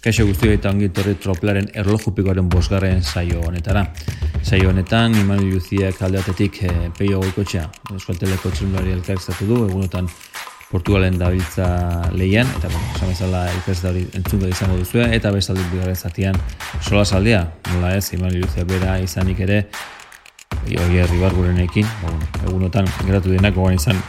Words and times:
Kaixo 0.00 0.24
guztio 0.24 0.48
eta 0.48 0.70
ongi 0.72 0.86
torri 0.96 1.12
tropelaren 1.20 1.66
erlojupikoaren 1.76 2.46
bosgarren 2.48 3.02
saio 3.04 3.42
honetara. 3.44 3.82
Saio 4.40 4.70
honetan, 4.70 5.12
Imanu 5.20 5.50
Juziak 5.52 6.00
aldeatetik 6.06 6.62
e, 6.64 6.70
peio 6.96 7.18
goikotxea, 7.20 7.66
eskualteleko 7.98 8.48
txilunari 8.54 8.94
elkarrizatu 8.96 9.48
du, 9.50 9.58
egunotan 9.66 10.08
Portugalen 10.70 11.18
dabiltza 11.20 11.66
lehian, 12.16 12.48
eta 12.56 12.70
bueno, 12.72 12.96
samezala 12.96 13.42
elkarrizatu 13.50 13.90
hori 13.90 14.06
entzungo 14.16 14.48
izango 14.48 14.80
duzu, 14.80 15.02
eta 15.04 15.34
bestaldi 15.36 15.66
bigarren 15.74 16.00
zatian 16.00 16.40
sola 16.80 17.04
saldea, 17.04 17.44
nola 17.74 17.92
ez, 17.98 18.06
Imanu 18.16 18.40
Juzia 18.46 18.64
bera 18.72 18.96
izanik 19.04 19.44
ere, 19.44 19.60
Iogi 20.64 21.04
Herribar 21.04 21.36
gurenekin, 21.36 21.92
ba, 22.00 22.16
egunotan 22.46 22.88
geratu 23.04 23.36
denak, 23.36 23.52
gogan 23.58 23.76
izan 23.76 24.00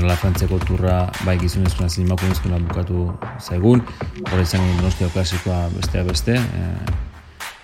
nola 0.00 0.16
frantzeko 0.16 0.58
turra 0.66 0.98
bai 1.24 1.36
gizunezkoa 1.38 1.88
zin 1.88 2.08
makunezkoa 2.08 2.58
bukatu 2.68 3.06
zaigun, 3.40 3.82
hori 4.30 4.42
izan 4.42 4.64
nostio 4.82 5.08
klasikoa 5.14 5.68
bestea 5.76 6.04
beste, 6.04 6.34
e, 6.34 6.64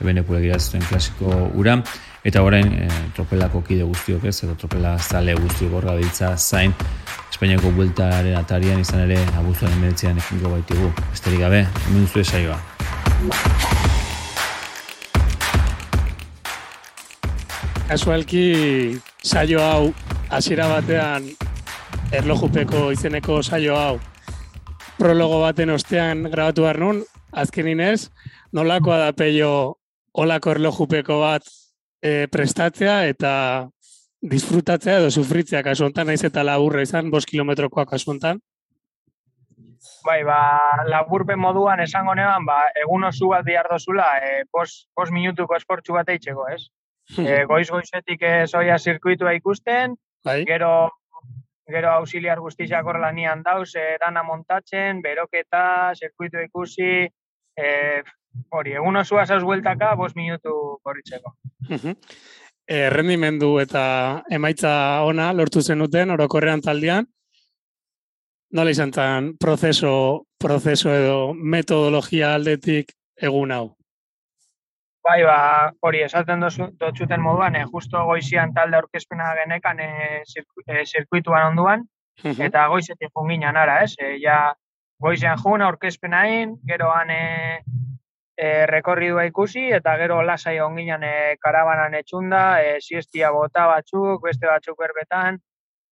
eben 0.01 0.25
zuen 0.59 0.83
klasiko 0.89 1.51
ura, 1.55 1.83
eta 2.25 2.43
orain 2.43 2.73
e, 2.73 2.89
tropelako 3.15 3.63
kide 3.63 3.85
guztiok 3.85 4.25
ez, 4.25 4.45
edo 4.45 4.55
tropela 4.55 4.99
zale 4.99 5.35
guztiok 5.35 5.71
gorra 5.71 5.97
ditza 5.97 6.37
zain, 6.37 6.75
Espainiako 7.31 7.71
bueltaren 7.73 8.35
atarian 8.37 8.83
izan 8.83 9.01
ere 9.07 9.17
abuztuan 9.39 9.73
emeretzean 9.79 10.19
ekinko 10.21 10.51
baitugu. 10.53 10.91
Esterik 11.15 11.41
gabe, 11.41 11.63
hemen 11.87 12.09
zuen 12.11 12.25
saioa. 12.27 12.59
Kasualki 17.89 18.45
saio 19.25 19.63
hau 19.65 19.93
hasiera 20.29 20.69
batean 20.69 21.31
erlojupeko 22.13 22.91
izeneko 22.91 23.43
saio 23.43 23.77
hau 23.79 23.99
prologo 25.01 25.39
baten 25.41 25.71
ostean 25.71 26.27
grabatu 26.29 26.67
behar 26.67 26.79
nun, 26.83 27.03
azken 27.33 27.69
inez, 27.71 28.11
nolakoa 28.53 28.99
da 29.01 29.13
peio 29.17 29.53
olako 30.21 30.53
erlojupeko 30.57 31.21
bat 31.23 31.47
e, 32.03 32.27
prestatzea 32.33 32.97
eta 33.09 33.33
disfrutatzea 34.21 34.99
edo 35.01 35.11
sufritzea 35.11 35.63
kasu 35.65 35.87
honetan 35.87 36.11
naiz 36.11 36.21
eta 36.27 36.45
laburra 36.45 36.85
izan, 36.85 37.09
bos 37.11 37.25
kilometrokoa 37.31 37.87
kasu 37.89 38.13
honetan. 38.13 38.43
Bai, 40.05 40.21
ba, 40.29 40.41
laburpe 40.89 41.37
moduan 41.37 41.81
esango 41.81 42.13
neban, 42.19 42.45
ba, 42.45 42.61
egun 42.83 43.07
osu 43.09 43.31
bat 43.33 43.47
bihar 43.47 43.71
dozula, 43.73 44.11
e, 44.21 44.45
bos, 44.53 44.85
bos 44.97 45.09
minutuko 45.15 45.57
esportzu 45.57 45.97
bat 45.97 46.13
eitxeko, 46.13 46.49
ez? 46.53 46.63
E, 47.27 47.45
goiz 47.49 47.67
goizetik 47.73 48.21
zoia 48.47 48.77
zirkuitua 48.79 49.33
ikusten, 49.35 49.97
bai. 50.25 50.45
gero 50.47 50.91
gero 51.71 51.91
auxiliar 51.91 52.41
guztiak 52.41 52.87
horrela 52.87 53.13
nian 53.13 53.43
dauz, 53.43 53.75
e, 53.75 53.97
dana 54.01 54.23
montatzen, 54.23 55.03
beroketa, 55.03 55.93
zirkuitu 55.95 56.43
ikusi, 56.47 57.07
e, 57.57 57.69
hori, 58.51 58.75
egun 58.79 58.97
osua 58.97 59.27
zauz 59.27 59.43
bueltaka, 59.43 59.95
bos 59.95 60.15
minutu 60.17 60.79
korritzeko. 60.83 61.35
e, 62.71 62.91
rendimendu 62.91 63.59
eta 63.59 64.23
emaitza 64.31 65.03
ona 65.03 65.33
lortu 65.33 65.63
zenuten 65.63 66.11
orokorrean 66.11 66.63
taldean, 66.63 67.07
nola 68.53 68.71
izan 68.71 68.93
zen 68.93 69.35
prozeso, 69.39 70.27
prozeso 70.39 70.95
edo 70.95 71.19
metodologia 71.35 72.35
aldetik 72.35 72.95
egun 73.21 73.53
hau? 73.53 73.67
Bai, 75.03 75.23
ba, 75.25 75.73
hori, 75.81 76.03
esaten 76.05 76.43
dutxuten 76.45 77.23
moduan, 77.25 77.57
eh, 77.57 77.65
justo 77.73 78.03
goizian 78.05 78.53
talde 78.53 78.77
aurkezpena 78.77 79.31
genekan 79.39 79.81
eh, 79.81 80.23
eh, 80.67 80.83
zirkuituan 80.85 81.47
onduan, 81.53 81.87
eta 82.23 82.67
goizetik 82.69 83.09
junginan 83.17 83.57
ara, 83.57 83.79
ez? 83.85 83.95
Eh, 83.99 84.19
ja, 84.21 84.53
goizean 85.01 85.41
juna 85.41 85.71
aurkezpena 85.71 86.27
egin, 86.29 86.59
gero 86.69 86.91
han 86.93 87.11
eh, 87.15 87.63
eh, 88.37 88.67
rekorridua 88.69 89.25
ikusi, 89.29 89.71
eta 89.73 89.97
gero 89.97 90.21
lasai 90.23 90.59
onginan 90.61 91.05
eh, 91.05 91.37
karabanan 91.41 91.97
etxunda, 91.97 92.43
eh, 92.61 92.77
siestia 92.81 93.31
bota 93.33 93.67
batzuk, 93.73 94.21
beste 94.27 94.47
batzuk 94.53 94.77
berbetan, 94.79 95.41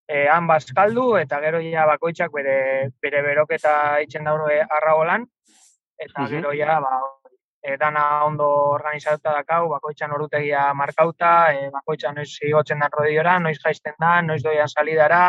eh, 0.08 0.26
han 0.28 0.47
bazkaldu, 0.47 1.14
eta 1.22 1.41
gero 1.41 1.64
ja 1.64 1.86
bakoitzak 1.88 2.32
bere, 2.32 2.91
bere 3.00 3.24
beroketa 3.24 3.74
itxen 4.04 4.28
dauro 4.28 4.52
eh, 4.52 4.60
arragolan, 4.80 5.24
eta 5.98 6.28
gero 6.28 6.52
ja, 6.52 6.78
ba, 6.84 7.00
e, 7.62 7.76
dana 7.76 8.24
ondo 8.24 8.48
organizatuta 8.74 9.32
dakau, 9.32 9.69
bakoitzan 9.69 10.12
orutegia 10.12 10.72
markauta, 10.74 11.52
e, 11.52 11.69
bakoitzan 11.74 12.19
noiz 12.20 12.30
igotzen 12.42 12.84
dan 12.84 12.92
rodiora, 12.92 13.38
noiz 13.38 13.58
jaisten 13.58 13.96
da, 14.00 14.19
noiz 14.22 14.42
doian 14.42 14.69
salidara, 14.69 15.22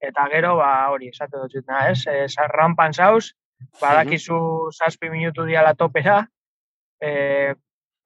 eta 0.00 0.26
gero, 0.32 0.56
ba, 0.60 0.72
hori, 0.92 1.10
esate 1.14 1.36
dut 1.36 1.52
zutena, 1.52 1.88
ez? 1.90 2.04
E, 2.06 2.46
rampan 2.54 2.94
zauz, 2.94 3.32
badakizu 3.80 4.38
zazpi 4.72 5.10
minutu 5.10 5.46
diala 5.46 5.74
topera, 5.74 6.20
e, 7.02 7.54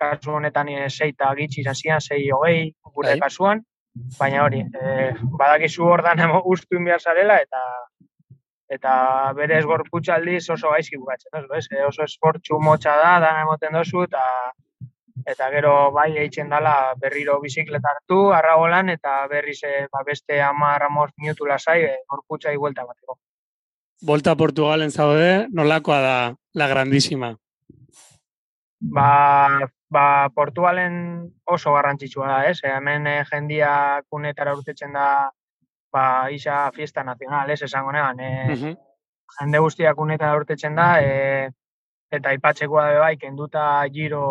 kasu 0.00 0.38
honetan 0.38 0.72
e, 0.72 0.88
zeita 0.88 1.32
gitzi 1.38 1.64
zazian, 1.64 2.00
zei 2.00 2.24
hogei, 2.30 2.72
gure 2.94 3.14
bai. 3.14 3.20
kasuan, 3.20 3.62
baina 4.18 4.44
hori, 4.46 4.62
e, 4.64 5.12
badakizu 5.38 5.84
hor 5.84 6.02
dan 6.02 6.24
ustu 6.54 6.80
inbiar 6.80 7.00
zarela, 7.00 7.38
eta 7.44 7.60
eta 8.72 8.92
bere 9.36 9.58
esgorputza 9.60 10.16
aldiz 10.16 10.44
oso 10.54 10.70
gaizki 10.72 10.98
bukatzen, 11.00 11.48
ez, 11.58 11.66
e, 11.70 11.82
oso 11.84 12.04
esportxu 12.06 12.60
motxa 12.62 12.94
da, 13.00 13.12
da 13.24 13.32
emoten 13.42 13.76
dozu, 13.78 14.06
eta 14.08 14.22
eta 15.28 15.48
gero 15.52 15.74
bai 15.94 16.08
eitzen 16.18 16.48
dala 16.50 16.94
berriro 16.98 17.36
bizikleta 17.42 17.92
hartu, 17.92 18.22
arragolan, 18.34 18.88
eta 18.94 19.18
berriz 19.30 19.60
e, 19.68 19.74
ba, 19.92 20.02
beste 20.06 20.40
ama 20.42 20.72
ramos 20.78 21.10
minutu 21.18 21.46
lasai, 21.46 21.82
e, 21.84 21.92
gorputza 22.08 22.52
iguelta 22.52 22.86
bateko. 22.88 23.18
Volta 24.02 24.34
Portugalen 24.34 24.90
zaude, 24.90 25.46
nolakoa 25.52 26.00
da 26.02 26.16
la 26.58 26.68
grandísima? 26.68 27.36
Ba, 28.80 29.68
ba, 29.94 30.06
Portugalen 30.34 30.96
oso 31.44 31.76
garrantzitsua 31.76 32.26
da, 32.32 32.40
ez? 32.50 32.58
Hemen 32.66 33.06
e, 33.06 33.16
jendia 33.30 34.02
kunetara 34.08 34.56
urtetzen 34.56 34.96
da 34.96 35.06
ba, 35.92 36.30
isa 36.30 36.70
fiesta 36.72 37.04
nazional, 37.04 37.50
ez, 37.50 37.62
esango 37.62 37.92
negan, 37.92 38.20
e, 38.20 38.76
jende 39.38 39.60
guztiak 39.64 39.98
uneta 39.98 40.32
urtetzen 40.36 40.78
da, 40.78 40.88
e, 41.02 41.50
eta 42.12 42.32
ipatzekoa 42.36 42.88
da 42.92 43.04
bai, 43.04 43.16
kenduta 43.20 43.66
giro 43.92 44.24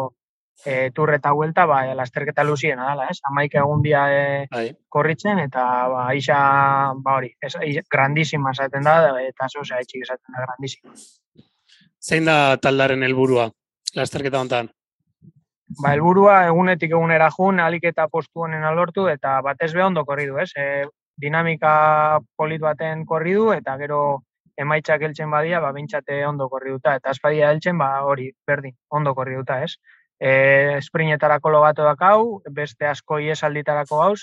e, 0.65 0.91
turre 0.95 1.17
eta 1.17 1.33
huelta, 1.37 1.65
ba, 1.69 1.81
lasterketa 1.97 2.43
luzien 2.45 2.79
adala, 2.79 3.07
ez, 3.09 3.19
amaik 3.29 3.55
egun 3.61 3.81
dia 3.85 4.03
e, 4.13 4.67
korritzen, 4.89 5.39
eta 5.45 5.63
ba, 5.93 6.03
isa, 6.17 6.37
ba 6.97 7.17
hori, 7.19 7.31
es, 7.41 7.55
grandísima 7.89 8.53
esaten 8.57 8.85
da, 8.85 8.97
eta 9.21 9.49
zozea 9.49 9.81
etxik 9.81 10.05
esaten 10.07 10.37
da, 10.37 10.45
grandísima. 10.45 10.93
Zein 12.01 12.25
da 12.25 12.37
taldaren 12.57 13.03
helburua 13.05 13.51
lasterketa 13.95 14.39
hontan? 14.41 14.71
Ba, 15.79 15.93
helburua 15.93 16.41
egunetik 16.49 16.91
egunera 16.91 17.29
jun, 17.31 17.61
alik 17.63 17.85
eta 17.87 18.07
postu 18.11 18.43
honen 18.45 18.63
alortu, 18.67 19.07
eta 19.07 19.37
batez 19.45 19.71
be 19.73 19.83
ondo 19.83 20.03
korri 20.05 20.27
du, 20.27 20.37
ez? 20.41 20.49
E, 20.57 20.85
dinamika 21.21 22.19
polit 22.35 22.61
baten 22.61 23.05
korri 23.05 23.37
du, 23.37 23.51
eta 23.53 23.77
gero 23.77 24.01
emaitzak 24.61 25.01
heltzen 25.07 25.31
badia, 25.31 25.59
ba, 25.63 25.71
bintzate 25.75 26.25
ondo 26.27 26.49
korri 26.49 26.73
duta, 26.75 26.95
eta 26.99 27.11
azpadia 27.13 27.49
heltzen, 27.51 27.77
ba, 27.81 27.93
hori, 28.07 28.29
berdin, 28.47 28.75
ondo 28.89 29.15
korri 29.17 29.37
duta, 29.39 29.61
ez? 29.63 29.75
E, 30.19 30.77
esprinetarako 30.77 31.49
logatu 31.49 31.87
dakau, 31.87 32.41
beste 32.53 32.87
asko 32.89 33.19
iesalditarako 33.23 34.01
gauz, 34.03 34.19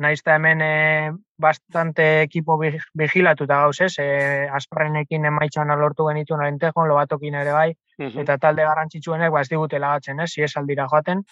naizta 0.00 0.34
hemen 0.36 0.62
e, 0.64 1.12
bastante 1.40 2.08
ekipo 2.22 2.58
vigilatuta 2.60 3.62
gauz, 3.64 3.78
ez? 3.86 3.94
E, 4.02 4.48
asparrenekin 4.60 5.28
emaitzan 5.30 5.70
alortu 5.70 6.08
genitu 6.08 6.36
narentejon, 6.40 6.88
lobatokin 6.88 7.38
ere 7.42 7.54
bai, 7.56 7.70
eta 8.00 8.36
talde 8.42 8.66
garrantzitsuenek, 8.68 9.32
ba, 9.32 9.44
ez 9.44 9.52
digute 9.52 9.80
lagatzen, 9.80 10.20
ez? 10.26 10.32
Iesaldira 10.40 10.88
joaten, 10.92 11.24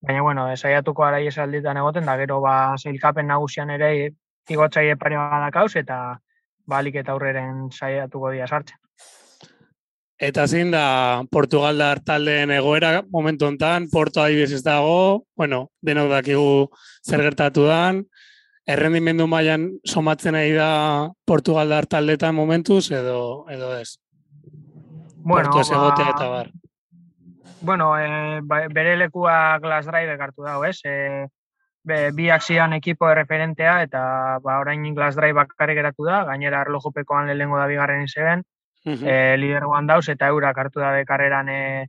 baina, 0.00 0.24
bueno, 0.24 0.48
esaiatuko 0.52 1.04
ara 1.04 1.20
iesalditan 1.20 1.80
egoten, 1.80 2.08
da 2.08 2.16
gero, 2.20 2.40
ba, 2.44 2.56
zeilkapen 2.80 3.28
nagusian 3.28 3.72
ere, 3.76 3.92
igotzai 4.48 4.94
pare 4.96 5.16
badakauz 5.16 5.74
eta 5.76 6.18
balik 6.66 7.00
eta 7.02 7.12
aurreren 7.12 7.68
saiatuko 7.70 8.30
dia 8.30 8.46
sartzen. 8.46 8.78
Eta 10.20 10.44
zein 10.46 10.68
da 10.70 11.24
Portugaldar 11.32 12.02
taldeen 12.04 12.50
egoera 12.52 13.00
momentu 13.08 13.46
hontan, 13.48 13.86
Porto 13.88 14.20
adibidez 14.20 14.52
ez 14.58 14.62
dago, 14.62 15.24
bueno, 15.34 15.70
denok 15.80 16.10
dakigu 16.12 16.50
zer 17.08 17.22
gertatu 17.24 17.64
dan, 17.64 18.02
errendimendu 18.68 19.24
mailan 19.26 19.70
somatzen 19.88 20.36
ari 20.36 20.52
da 20.58 21.08
Portugaldar 21.24 21.88
taldetan 21.88 22.36
momentuz 22.36 22.90
edo 22.92 23.46
edo 23.48 23.72
ez. 23.78 23.96
Bueno, 25.24 25.50
Porto 25.50 25.80
ba, 25.80 26.10
eta 26.10 26.28
bar. 26.28 26.52
Bueno, 27.62 27.96
eh, 27.98 28.40
bere 28.44 28.96
lekua 28.96 29.58
Glass 29.58 29.86
Drive 29.86 30.20
hartu 30.20 30.44
dago, 30.44 30.64
ez? 30.64 30.80
Eh, 30.84 31.26
be, 31.84 32.10
biak 32.12 32.42
zian 32.42 32.72
ekipo 32.76 33.08
referentea 33.14 33.80
eta 33.82 34.02
ba, 34.44 34.58
orain 34.60 34.82
Glass 34.94 35.16
Drive 35.16 35.36
bakarrik 35.38 35.80
geratu 35.80 36.04
da, 36.04 36.24
gainera 36.24 36.60
arlojopekoan 36.60 37.30
lehengo 37.36 37.58
da 37.58 37.66
bigarren 37.66 38.02
izeben, 38.04 38.44
mm 38.84 38.92
-hmm. 38.92 39.08
e, 39.08 39.36
lidergoan 39.36 39.86
dauz 39.86 40.08
eta 40.08 40.28
eurak 40.28 40.58
hartu 40.58 40.80
dabe 40.80 41.04
karreran 41.04 41.48
e, 41.48 41.86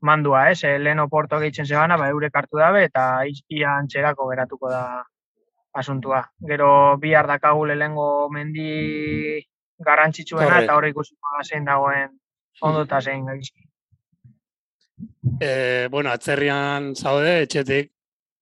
mandua, 0.00 0.50
ez? 0.50 0.64
E, 0.64 0.78
lehen 0.78 1.00
oporto 1.00 1.38
gehitzen 1.38 1.66
zebana, 1.66 1.96
ba, 1.96 2.08
eurek 2.08 2.36
hartu 2.36 2.58
dabe 2.58 2.84
eta 2.84 3.22
ia 3.48 3.76
antxerako 3.76 4.28
geratuko 4.28 4.70
da 4.70 5.04
asuntua. 5.72 6.22
Gero 6.48 6.96
bi 6.98 7.10
dakagu 7.10 7.66
lehengo 7.66 8.28
mendi 8.30 9.42
garrantzitsuena 9.78 10.62
eta 10.62 10.76
horre 10.76 10.90
ikusiko 10.90 11.42
zein 11.42 11.64
dagoen 11.64 12.10
ondo 12.60 12.82
eta 12.82 13.00
zein 13.00 13.26
gaizki. 13.26 13.68
e, 15.40 15.88
bueno, 15.90 16.10
atzerrian 16.10 16.94
zaude, 16.94 17.42
etxetik 17.42 17.90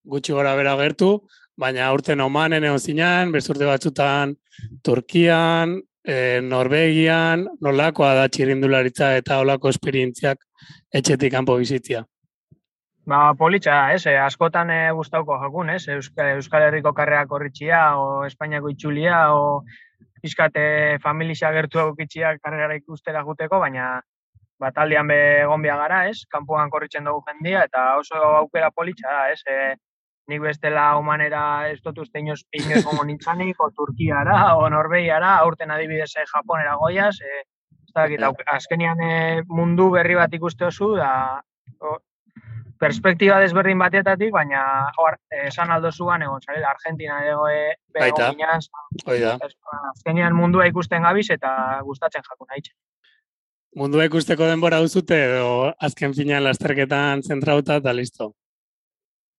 gutxi 0.05 0.33
gora 0.33 0.55
bera 0.57 0.77
gertu, 0.77 1.11
baina 1.57 1.87
aurten 1.87 2.21
omanen 2.21 2.65
egon 2.65 2.81
zinean, 2.81 3.33
bezurte 3.33 3.67
batzutan 3.69 4.37
Turkian, 4.85 5.81
e, 6.05 6.41
Norvegian, 6.43 7.47
nolakoa 7.61 8.15
da 8.15 8.29
txirindularitza 8.29 9.15
eta 9.21 9.41
olako 9.45 9.69
esperientziak 9.69 10.41
etxetik 10.93 11.33
kanpo 11.33 11.57
bizitzia. 11.61 12.05
Ba, 13.11 13.35
politxa, 13.35 13.93
ez, 13.95 14.05
eh, 14.07 14.19
askotan 14.21 14.71
eh, 14.71 14.91
gustauko 14.95 15.39
jakun, 15.43 15.71
ez, 15.73 15.89
Euskal, 15.89 16.37
Euskal 16.37 16.63
Herriko 16.67 16.93
karreak 16.95 17.29
korritxia, 17.29 17.81
o 17.99 18.25
Espainiako 18.27 18.71
itxulia, 18.71 19.33
o 19.35 19.65
izkate 20.23 20.99
familia 21.03 21.51
gertu 21.57 21.81
egokitxia 21.81 22.37
karrera 22.45 22.77
ikustera 22.77 23.25
juteko, 23.27 23.59
baina 23.59 23.89
bat 24.61 24.77
aldean 24.79 25.09
be 25.09 25.19
egon 25.41 25.63
gara, 25.63 26.05
ez, 26.09 26.27
kanpoan 26.29 26.71
korritzen 26.71 27.05
dugu 27.05 27.25
jendia, 27.27 27.65
eta 27.65 27.97
oso 27.97 28.15
aukera 28.15 28.71
politxa 28.71 29.09
da, 29.09 29.31
ez, 29.33 29.41
e, 29.49 29.75
nik 30.31 30.43
bestela 30.45 30.85
humanera 30.99 31.43
ez 31.71 31.81
dut 31.85 31.99
uste 32.05 32.23
inoz, 32.23 32.41
inoz 32.57 32.85
gomo 32.87 33.05
nintzanik, 33.07 33.59
o 33.61 33.71
Turkiara, 33.77 34.55
o 34.57 34.69
Norbeiara, 34.73 35.37
aurten 35.45 35.75
adibidez 35.75 36.13
e, 36.17 36.27
Japonera 36.31 36.77
goiaz, 36.81 37.17
e, 37.21 37.43
azkenian 38.55 39.03
e, 39.03 39.15
mundu 39.49 39.91
berri 39.91 40.17
bat 40.19 40.35
ikuste 40.39 40.69
oso, 40.69 40.95
da, 40.97 41.11
perspektiba 42.81 43.39
desberdin 43.43 43.79
batetatik, 43.79 44.31
baina 44.33 44.63
or, 44.99 45.19
esan 45.45 45.71
aldo 45.75 45.91
zuan 45.93 46.23
egon 46.25 46.41
zarela 46.47 46.71
Argentina 46.73 47.21
edo 47.27 47.45
e, 47.51 47.75
Baita, 47.93 48.31
azkenean 49.93 50.37
mundua 50.37 50.67
ikusten 50.71 51.05
gabiz 51.05 51.27
eta 51.35 51.53
gustatzen 51.85 52.25
jaku 52.25 52.47
nahi. 52.49 52.65
Mundua 53.77 54.07
ikusteko 54.09 54.49
denbora 54.49 54.81
duzute 54.83 55.19
edo 55.29 55.51
azken 55.89 56.15
finean 56.17 56.47
lasterketan 56.47 57.23
zentrauta 57.23 57.77
eta 57.83 57.93
listo? 57.95 58.33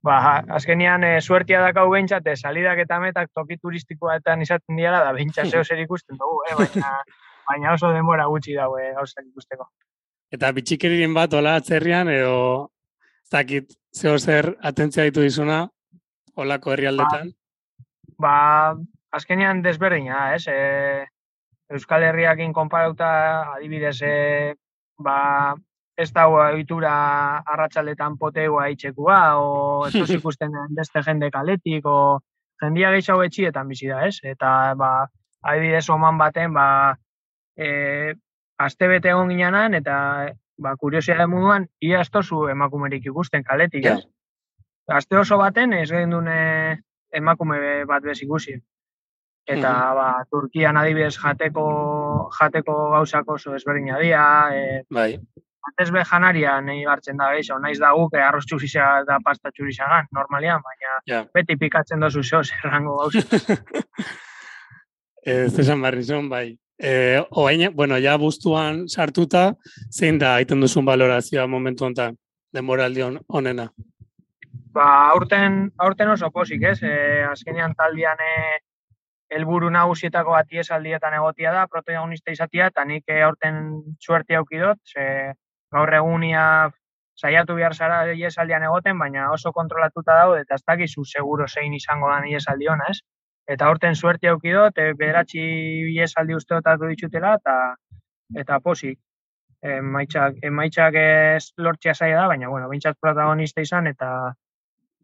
Ba, 0.02 0.18
azkenean 0.58 1.04
e, 1.06 1.12
suertia 1.22 1.60
dakau 1.62 1.86
behintzat, 1.92 2.26
e, 2.26 2.36
salidak 2.36 2.80
eta 2.84 2.98
metak 3.04 3.30
toki 3.38 3.60
turistikoa 3.62 4.16
eta 4.18 4.34
izaten 4.42 4.80
diala, 4.80 5.04
da 5.06 5.12
behintzat 5.14 5.50
zeo 5.54 5.64
zer 5.64 5.84
ikusten 5.84 6.18
dugu, 6.18 6.42
eh? 6.50 6.56
baina, 6.58 6.94
baina 7.50 7.74
oso 7.76 7.92
denbora 7.94 8.26
gutxi 8.32 8.58
dago 8.58 8.80
e, 8.82 8.90
gauzak 8.98 9.28
ikusteko. 9.28 9.70
Eta 10.32 10.52
bitxikeririn 10.58 11.14
bat, 11.14 11.34
hola 11.38 11.58
atzerrian, 11.60 12.10
edo 12.10 12.72
zakit 13.30 13.76
zeo 13.94 14.18
zer 14.18 14.56
atentzia 14.72 15.06
ditu 15.06 15.22
dizuna 15.22 15.66
olako 16.42 16.74
herrialdetan? 16.74 17.32
Ba, 18.18 18.34
ba 18.74 19.18
azkenean 19.18 19.62
desberdina, 19.62 20.32
ez? 20.36 20.46
E, 20.48 21.06
Euskal 21.72 22.04
Herriakin 22.04 22.52
konparauta 22.54 23.10
adibidez 23.56 24.00
e, 24.04 24.16
ba, 25.00 25.56
ez 25.98 26.10
dago 26.14 26.42
egitura 26.48 26.94
arratsaldetan 27.46 28.18
poteua 28.18 28.68
itxekua, 28.74 29.20
o 29.38 29.88
ez 29.88 29.94
ikusten 30.20 30.56
beste 30.76 31.04
jende 31.06 31.32
kaletik, 31.32 31.86
o 31.86 32.20
jendia 32.62 32.92
gehiago 32.96 33.24
etxietan 33.24 33.68
bizi 33.68 33.90
da, 33.90 34.06
ez? 34.08 34.18
Eta, 34.24 34.74
ba, 34.78 34.92
adibidez, 35.42 35.88
oman 35.90 36.18
baten, 36.18 36.54
ba, 36.54 36.68
e, 37.58 38.14
aste 38.62 38.88
bete 38.88 39.12
egon 39.14 39.34
ginenan, 39.34 39.76
eta 39.78 39.98
ba, 40.62 40.76
kuriosia 40.78 41.18
da 41.18 41.28
moduan, 41.28 41.68
ia 41.82 42.02
estozu 42.06 42.48
emakumerik 42.54 43.06
ikusten 43.10 43.44
kaletik, 43.44 43.86
ez? 43.86 44.02
Gazte 44.92 45.18
oso 45.18 45.38
baten, 45.40 45.74
ez 45.74 45.90
egin 45.92 46.14
dune 46.14 46.38
emakume 47.16 47.86
bat 47.90 48.04
bez 48.04 48.20
ikusi. 48.26 48.58
Eta, 49.48 49.70
mm 49.72 49.96
ba, 49.98 50.08
Turkian 50.30 50.78
adibidez 50.78 51.16
jateko, 51.18 51.64
jateko 52.38 52.76
gauzak 52.96 53.30
oso 53.36 53.56
ezberdina 53.58 53.98
dira. 54.00 54.26
E, 54.54 54.84
bai. 54.90 55.16
Batez 55.62 55.92
be 55.94 56.02
janaria 56.10 56.56
nahi 56.66 56.82
gartzen 56.88 57.20
da 57.22 57.30
gehiago, 57.36 57.60
naiz 57.62 57.78
da 57.80 57.92
guk 57.94 58.16
eh, 58.18 58.24
arroz 58.26 58.44
txurisa 58.50 58.88
da 59.08 59.20
pasta 59.24 59.52
txurisa 59.52 59.90
gan, 59.92 60.10
normalian, 60.18 60.64
baina 60.66 61.24
beti 61.34 61.58
pikatzen 61.58 62.02
dozu 62.02 62.24
zeo 62.24 62.42
zerrango 62.44 62.98
gauza. 62.98 63.22
ez 65.38 65.54
esan 65.60 65.82
barri 65.82 66.04
bai. 66.30 66.58
Eh, 66.82 67.22
oain, 67.38 67.70
bueno, 67.76 67.98
ja 68.02 68.18
bustuan 68.18 68.88
sartuta, 68.90 69.54
zein 69.92 70.18
da 70.18 70.36
aiten 70.36 70.60
duzun 70.60 70.86
valorazioa 70.86 71.46
momentu 71.48 71.86
honetan, 71.86 72.18
denboraldi 72.54 73.04
honena? 73.28 73.70
Ba, 74.74 75.12
aurten, 75.12 75.72
aurten 75.78 76.10
oso 76.10 76.32
posik, 76.32 76.64
ez? 76.64 76.80
E, 76.82 77.24
azkenean 77.28 77.76
taldian 77.76 78.18
e, 78.24 78.34
helburu 79.36 79.70
nagusietako 79.70 80.32
bat 80.32 80.48
aldietan 80.78 81.14
egotia 81.14 81.52
da, 81.52 81.68
protagonista 81.68 82.32
izatia, 82.32 82.68
eta 82.68 82.86
nik 82.86 83.04
e, 83.08 83.22
aurten 83.22 83.84
suerte 84.00 84.36
aukidot, 84.36 84.80
ze 84.88 85.34
gaur 85.72 85.94
egunia 85.94 86.44
saiatu 87.16 87.56
behar 87.56 87.76
zara 87.76 88.04
iesaldian 88.14 88.64
egoten, 88.64 88.98
baina 89.00 89.32
oso 89.32 89.52
kontrolatuta 89.54 90.16
daude, 90.24 90.42
eta 90.42 90.56
ez 90.56 90.64
dakizu 90.68 91.06
seguro 91.06 91.48
zein 91.48 91.74
izango 91.74 92.10
da 92.10 92.22
iesaldi 92.26 92.68
hona, 92.68 92.90
ez? 92.90 93.00
eta 93.52 93.70
horten 93.70 93.96
suerte 93.96 94.30
auki 94.32 94.54
dut, 94.56 94.78
e, 94.78 94.94
bederatzi 94.98 95.42
biesaldi 95.90 96.36
uste 96.38 96.60
dut 96.64 96.88
ditutela, 96.90 97.36
eta, 97.40 97.56
eta 98.44 98.60
posik. 98.60 99.00
Emaitzak, 99.62 100.40
emaitzak 100.42 100.96
ez 100.98 101.52
lortzia 101.62 101.94
zaila 101.94 102.24
da, 102.24 102.28
baina, 102.32 102.48
bueno, 102.50 102.70
bintzat 102.70 102.98
protagonista 103.00 103.62
izan, 103.62 103.88
eta 103.88 104.34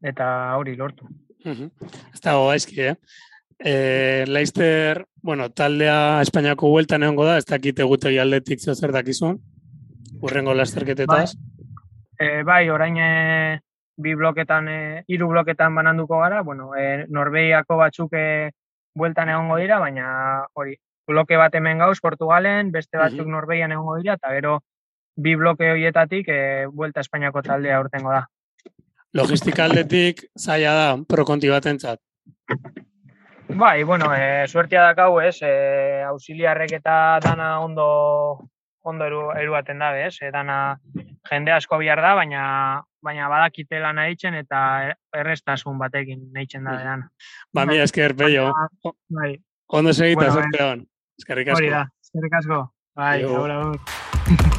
eta 0.01 0.27
hori 0.57 0.75
lortu. 0.77 1.05
Ez 1.45 2.21
da, 2.23 2.33
gaizki, 2.33 2.79
eh? 2.81 2.95
E, 3.57 4.25
Leicester, 4.27 5.03
bueno, 5.21 5.49
taldea 5.49 6.23
Espainiako 6.23 6.71
hueltan 6.73 7.05
egongo 7.05 7.25
da, 7.25 7.37
ez 7.37 7.45
dakite 7.45 7.85
gutegi 7.85 8.17
aldetik 8.21 8.61
zer 8.61 8.93
dakizun, 8.93 9.37
urrengo 10.21 10.53
lasterketetaz. 10.53 11.35
Bai, 11.35 12.27
e, 12.27 12.43
bai 12.43 12.63
orain 12.69 12.97
bi 13.97 14.13
bloketan, 14.15 14.67
e, 14.69 15.03
hiru 15.07 15.27
bloketan 15.31 15.75
bananduko 15.75 16.19
gara, 16.21 16.41
bueno, 16.45 16.71
e, 16.77 17.05
Norbeiako 17.09 17.77
batzuk 17.77 18.13
e, 18.13 18.51
bueltan 18.97 19.29
egongo 19.33 19.57
dira, 19.57 19.79
baina 19.81 20.07
hori, 20.53 20.77
bloke 21.07 21.37
bat 21.37 21.55
hemen 21.55 21.81
gauz 21.81 21.99
Portugalen, 22.01 22.71
beste 22.71 22.97
batzuk 22.97 23.25
mm 23.25 23.37
Norbeian 23.37 23.73
egongo 23.73 23.97
dira, 23.97 24.17
eta 24.19 24.33
gero 24.35 24.59
bi 25.17 25.35
bloke 25.35 25.71
horietatik 25.71 26.29
e, 26.29 26.41
buelta 26.69 27.01
Espainiako 27.01 27.41
taldea 27.41 27.79
urtengo 27.81 28.13
da. 28.13 28.25
Logistika 29.17 29.65
aldetik 29.65 30.27
zaila 30.37 30.73
da, 30.77 30.89
prokonti 31.09 31.49
bat 31.49 31.65
entzat. 31.65 32.01
Bai, 33.47 33.81
bueno, 33.83 34.11
e, 34.13 34.45
suertia 34.47 34.83
dakau, 34.83 35.21
ez, 35.23 35.39
e, 35.41 36.03
ausiliarrek 36.05 36.75
eta 36.77 36.97
dana 37.23 37.55
ondo 37.63 37.87
ondo 38.87 39.05
eru, 39.05 39.21
eru 39.35 39.55
baten 39.55 39.81
da, 39.83 39.91
ez, 39.99 40.15
e, 40.21 40.31
dana 40.31 40.77
jende 41.29 41.51
asko 41.55 41.79
bihar 41.81 42.01
da, 42.03 42.13
baina 42.15 42.43
baina 43.07 43.29
badakitela 43.31 43.93
nahitzen 43.95 44.35
eta 44.35 44.59
errestasun 45.15 45.77
batekin 45.79 46.25
nahitzen 46.35 46.67
da 46.67 46.77
dean. 46.81 47.05
Ba, 47.53 47.65
mi 47.69 47.77
esker, 47.83 48.15
peio. 48.17 48.49
Bai. 49.19 49.35
Ondo 49.67 49.93
segita, 49.93 50.27
bueno, 50.27 50.33
zorte 50.41 50.63
hon. 50.63 50.85
Eskerrik 51.19 51.53
asko. 51.53 51.61
Hori 51.61 51.71
da, 51.73 51.83
eskerrik 52.03 52.39
asko. 52.41 52.61
Bai, 52.97 53.23
ahora, 53.23 53.61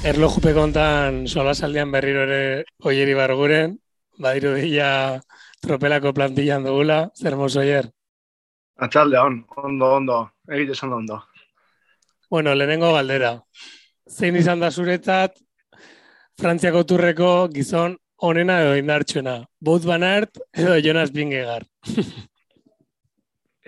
Erlojupe 0.00 0.54
kontan 0.56 1.26
sola 1.28 1.52
saldian 1.52 1.90
berriro 1.92 2.22
ere 2.24 2.64
oieri 2.88 3.12
barguren, 3.16 3.74
badiru 4.16 4.54
dira 4.56 5.20
tropelako 5.60 6.14
plantillan 6.16 6.64
dugula, 6.64 7.10
zer 7.20 7.36
oier? 7.36 7.90
Atxalde, 8.80 9.18
on, 9.20 9.42
ondo, 9.56 9.94
ondo, 10.00 10.18
egite 10.48 10.72
esan 10.72 10.92
ondo. 10.96 11.20
Bueno, 12.30 12.54
lehenengo 12.54 12.92
galdera 12.94 13.34
zein 14.10 14.36
izan 14.36 14.60
da 14.60 14.70
zuretzat 14.70 15.38
Frantziako 16.40 16.82
turreko 16.88 17.30
gizon 17.52 17.96
onena 18.24 18.60
edo 18.62 18.76
indartxuna? 18.78 19.36
Bout 19.60 19.84
Banart 19.84 20.40
edo 20.56 20.78
Jonas 20.80 21.12
Bingegar? 21.12 21.66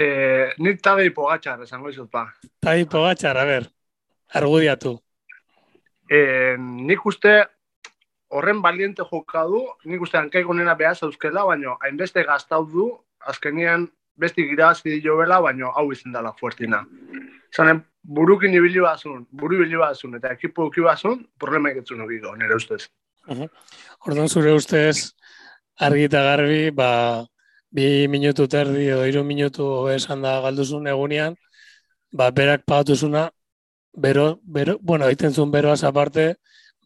eh, 0.02 0.54
nik 0.58 0.80
tabi 0.80 1.10
pogatxar, 1.12 1.60
esango 1.66 1.92
izut 1.92 2.08
pa. 2.10 2.24
Tabi 2.64 2.86
pogatxar, 2.88 3.36
a 3.36 3.44
ber, 3.44 3.68
argudiatu. 4.40 4.94
Eh, 6.08 6.56
nik 6.58 7.04
uste 7.06 7.34
horren 8.32 8.62
baliente 8.64 9.04
jokadu, 9.04 9.66
nik 9.84 10.08
uste 10.08 10.16
hankaiko 10.22 10.56
nena 10.56 10.74
behaz 10.74 11.02
euskela, 11.04 11.44
baina 11.44 11.76
hainbeste 11.84 12.24
gaztau 12.24 12.64
du, 12.72 12.88
azkenian 13.28 13.90
besti 14.16 14.44
girazi 14.48 15.00
dio 15.00 15.16
bela, 15.16 15.40
baina 15.40 15.72
hau 15.76 15.90
izan 15.92 16.12
dela 16.12 16.32
fuertina. 16.38 16.82
Zanen, 17.54 17.82
burukin 18.02 18.54
ibili 18.54 18.80
bazun, 18.80 19.26
buru 19.30 19.60
ibili 19.60 19.78
bazun, 19.78 20.16
eta 20.18 20.32
ekipo 20.32 20.66
uki 20.70 20.80
bazun, 20.84 21.26
problema 21.38 21.70
egitzen 21.70 21.98
nubi 21.98 22.20
nire 22.20 22.56
ustez. 22.56 22.88
Uh 23.28 23.46
Orduan 24.06 24.28
zure 24.28 24.52
ustez, 24.52 25.14
argi 25.78 26.08
eta 26.08 26.22
garbi, 26.22 26.70
ba, 26.70 27.24
bi 27.70 28.08
minutu 28.08 28.48
terdi 28.48 28.88
edo 28.88 29.04
iru 29.06 29.22
minutu 29.24 29.88
esan 29.88 30.22
da 30.22 30.40
galduzun 30.40 30.86
egunean, 30.86 31.36
ba, 32.12 32.30
berak 32.30 32.64
pagatuzuna, 32.66 33.30
bero, 33.94 34.40
bero, 34.42 34.78
bueno, 34.80 35.06
egiten 35.06 35.32
zuen 35.32 35.50
beroaz 35.50 35.84
aparte, 35.84 36.34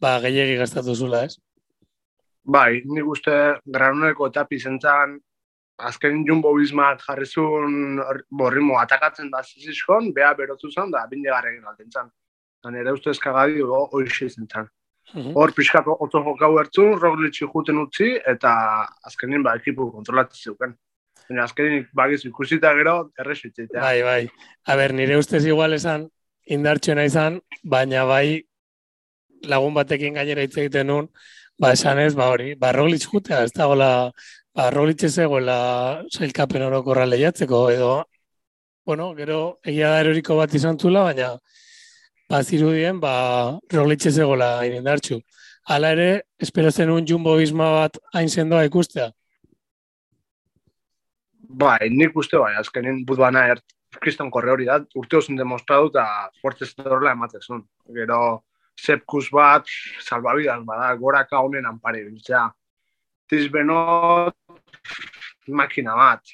ba, 0.01 0.19
gehiagi 0.21 0.57
gastatu 0.57 0.95
zula, 0.95 1.23
ez? 1.25 1.39
Bai, 2.45 2.81
nik 2.85 3.07
uste 3.11 3.33
granuneko 3.65 4.29
eta 4.29 4.45
pizentzan 4.47 5.17
azken 5.77 6.23
jumbo 6.27 6.53
bizmat 6.57 7.01
jarrizun 7.05 7.99
borrimo 8.29 8.79
atakatzen 8.79 9.29
da 9.31 9.43
zizizkon, 9.43 10.11
beha 10.13 10.33
berotu 10.33 10.71
zen, 10.71 10.91
da 10.91 11.05
binde 11.11 11.29
garrekin 11.29 11.65
alten 11.65 11.91
zen. 11.91 12.09
eta 12.57 12.71
nire 12.73 12.91
uste 12.91 13.11
ezkagadi 13.13 13.61
hoxe 13.61 14.25
izan 14.25 14.47
zen. 14.47 14.67
Mhm. 15.13 15.35
Hor, 15.39 15.53
pixkako 15.55 15.95
otzo 16.03 16.19
jokau 16.23 16.57
ertzun, 16.59 16.97
roglitxi 16.99 17.45
juten 17.45 17.77
utzi, 17.79 18.09
eta 18.27 18.51
azkenin 19.07 19.43
ba, 19.43 19.55
ekipu 19.55 19.91
kontrolatzen 19.91 20.51
zeuken. 20.51 20.73
Baina 21.29 21.43
azkenin 21.43 21.85
bagiz 21.95 22.25
ikusita 22.25 22.73
gero, 22.75 22.97
erresuitzitea. 23.19 23.81
Bai, 23.81 24.01
bai. 24.03 24.27
A 24.65 24.75
ber, 24.75 24.93
nire 24.93 25.17
ustez 25.17 25.45
igual 25.45 25.77
esan, 25.77 26.09
indartxena 26.57 27.05
izan, 27.07 27.39
baina 27.63 28.03
bai 28.09 28.43
lagun 29.47 29.73
batekin 29.77 30.17
gainera 30.17 30.43
hitz 30.43 30.57
egiten 30.57 30.87
nun, 30.91 31.09
ba 31.59 31.71
esan 31.73 31.99
ez, 31.99 32.13
ba 32.15 32.29
hori, 32.33 32.53
ba 32.55 32.71
roglitz 32.75 33.05
jutea, 33.07 33.43
ez 33.43 33.53
dagoela, 33.53 34.11
ba 34.55 34.69
roglitz 34.73 35.03
ez 35.09 35.17
egoela 35.25 35.57
zailkapen 36.13 36.65
orokorra 36.67 37.05
lehiatzeko, 37.05 37.61
edo, 37.73 37.91
bueno, 38.85 39.13
gero 39.15 39.59
egia 39.65 39.91
da 39.91 40.01
eroriko 40.05 40.37
bat 40.37 40.53
izan 40.53 40.79
zula, 40.79 41.03
baina 41.09 41.33
ba 42.29 42.43
zirudien, 42.43 42.99
ba 42.99 43.13
roglitz 43.73 44.05
ez 44.11 44.17
egoela 44.17 44.51
indartxu. 44.67 45.21
Hala 45.67 45.91
ere, 45.95 46.09
espero 46.39 46.71
zen 46.71 46.91
un 46.93 47.07
jumbo 47.07 47.35
bizma 47.35 47.71
bat 47.73 47.97
hain 48.13 48.29
sendoa 48.29 48.63
ikustea. 48.69 49.09
Bai, 51.63 51.89
nik 51.91 52.15
uste 52.15 52.39
bai, 52.39 52.53
azkenin 52.59 53.01
buduana 53.07 53.47
ert, 53.51 53.65
kriston 53.99 54.29
korre 54.31 54.51
hori 54.51 54.67
da, 54.67 54.77
urte 54.95 55.17
osin 55.19 55.39
demostratu 55.39 55.89
eta 55.91 56.05
fuertez 56.41 56.69
horrela 56.83 57.15
ematen. 57.15 57.63
Gero, 57.95 58.19
sepkus 58.77 59.29
bat, 59.33 59.67
salvabidan 60.03 60.65
bada, 60.65 60.93
goraka 60.99 61.41
honen 61.41 61.65
anpare 61.65 62.03
biltzea. 62.05 62.45
Tizbenot, 63.27 64.35
makina 65.47 65.95
bat, 65.97 66.33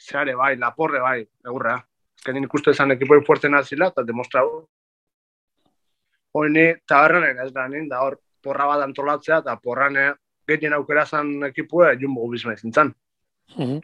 zeare 0.00 0.36
bai, 0.36 0.54
laporre 0.56 1.00
bai, 1.02 1.18
egurra. 1.46 1.76
Ezkenin 2.20 2.46
ikustu 2.46 2.72
esan 2.72 2.94
ekipoi 2.96 3.20
fuerte 3.26 3.48
nazila, 3.48 3.90
eta 3.90 4.04
demostratu. 4.06 4.64
Hoini, 6.36 6.66
taberran 6.86 7.42
ez 7.44 7.50
da, 7.52 7.66
da 7.90 8.00
hor, 8.04 8.20
porra 8.42 8.68
bat 8.70 8.86
antolatzea, 8.86 9.40
eta 9.42 9.56
porran 9.60 9.98
gehien 10.48 10.72
aukera 10.76 11.04
zan 11.06 11.50
ekipue, 11.50 11.90
jumbo 12.00 12.28
bizma 12.30 12.54
izin 12.56 12.72
zan. 12.72 12.94
Mhm 13.56 13.80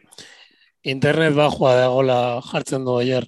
internet 0.87 1.35
bajua 1.35 1.75
dagoela 1.75 2.41
jartzen 2.51 2.85
du 2.85 2.97
ayer. 3.01 3.27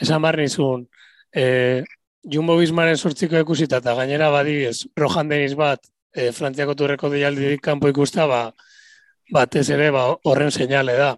Esan 0.00 0.22
barri 0.22 0.46
nizun, 0.46 0.86
e, 1.34 1.84
Jumbo 2.28 2.56
Bismaren 2.58 2.96
sortziko 2.96 3.38
ikusita 3.40 3.78
eta 3.82 3.94
gainera 3.96 4.28
badibidez, 4.30 4.88
rojan 4.96 5.30
deniz 5.32 5.54
bat, 5.56 5.80
e, 6.14 6.30
Frantziako 6.36 6.74
turreko 6.76 7.08
deialdi 7.12 7.56
kanpo 7.64 7.88
ikusta, 7.88 8.26
ba, 8.28 8.40
batez 9.32 9.68
ere 9.70 9.90
ba, 9.94 10.04
horren 10.24 10.52
seinale 10.52 10.96
da. 10.98 11.14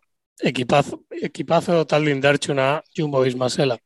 Ekipazo, 0.51 1.03
ekipazo 1.29 1.83
talde 1.85 2.15
indartxuna 2.15 2.69
Jumbo 2.97 3.25
Bisma 3.27 3.51
zela. 3.51 3.77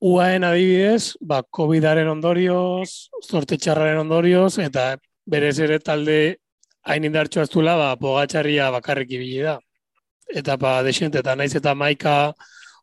Uaen 0.00 0.44
adibidez, 0.44 1.16
ba, 1.20 1.42
COVID-aren 1.58 2.08
ondorioz, 2.08 3.10
zorte 3.22 3.58
txarraren 3.60 4.00
ondorioz, 4.06 4.58
eta 4.64 4.96
berez 5.26 5.58
ere 5.60 5.78
talde 5.78 6.18
hain 6.86 7.04
indartxu 7.04 7.44
aztula, 7.44 7.76
ba, 7.76 7.94
pogatxarria 8.00 8.70
bakarrik 8.74 9.12
ibili 9.18 9.44
da 9.44 9.58
etapa 10.26 10.82
desente 10.82 11.20
eta 11.22 11.36
naiz 11.36 11.54
eta 11.54 11.74
maika 11.74 12.34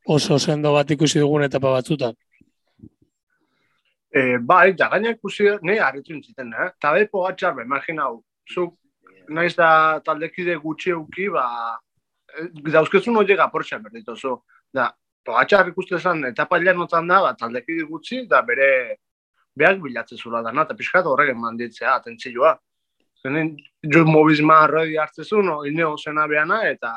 oso 0.08 0.40
sendo 0.40 0.74
bat 0.74 0.90
ikusi 0.92 1.20
dugun 1.20 1.44
etapa 1.44 1.72
batzutan. 1.72 2.14
E, 4.14 4.38
bai, 4.38 4.74
da 4.78 4.88
gaina 4.90 5.10
ikusi, 5.16 5.48
nahi 5.66 5.80
harritu 5.82 6.14
nintzen, 6.14 6.52
eh? 6.54 6.68
Eta 6.70 6.92
bai 6.94 7.06
pogatxar, 7.10 7.58
imaginau, 7.64 8.20
zuk 8.54 8.76
naiz 9.34 9.56
da 9.58 9.70
taldekide 10.06 10.60
gutxi 10.62 10.92
euki, 10.94 11.30
ba, 11.34 11.46
eh, 12.38 12.50
dauzkezun 12.76 13.18
hori 13.18 13.38
gaportxan 13.40 13.82
berditozu. 13.88 14.36
Da, 14.74 14.92
pogatxar 15.26 15.72
ikusten 15.72 16.00
zen, 16.00 16.22
etapa 16.30 16.60
ilan 16.62 16.78
notan 16.84 17.10
da, 17.10 17.24
ba, 17.26 17.34
taldekide 17.40 17.88
gutxi, 17.90 18.28
da 18.30 18.44
bere 18.46 18.70
behar 19.58 19.82
bilatzen 19.82 20.22
zula 20.22 20.44
da, 20.46 20.54
eta 20.62 20.78
pixkat 20.78 21.10
horregen 21.10 21.42
manditzea, 21.42 21.96
atentzioa. 21.96 22.54
Zenen, 23.24 23.56
jo 23.96 24.06
mobizma 24.06 24.60
arroi 24.68 24.98
hartzezun, 25.00 25.46
no, 25.50 25.58
ineo 25.66 25.96
zena 25.98 26.28
behana, 26.28 26.62
eta 26.70 26.94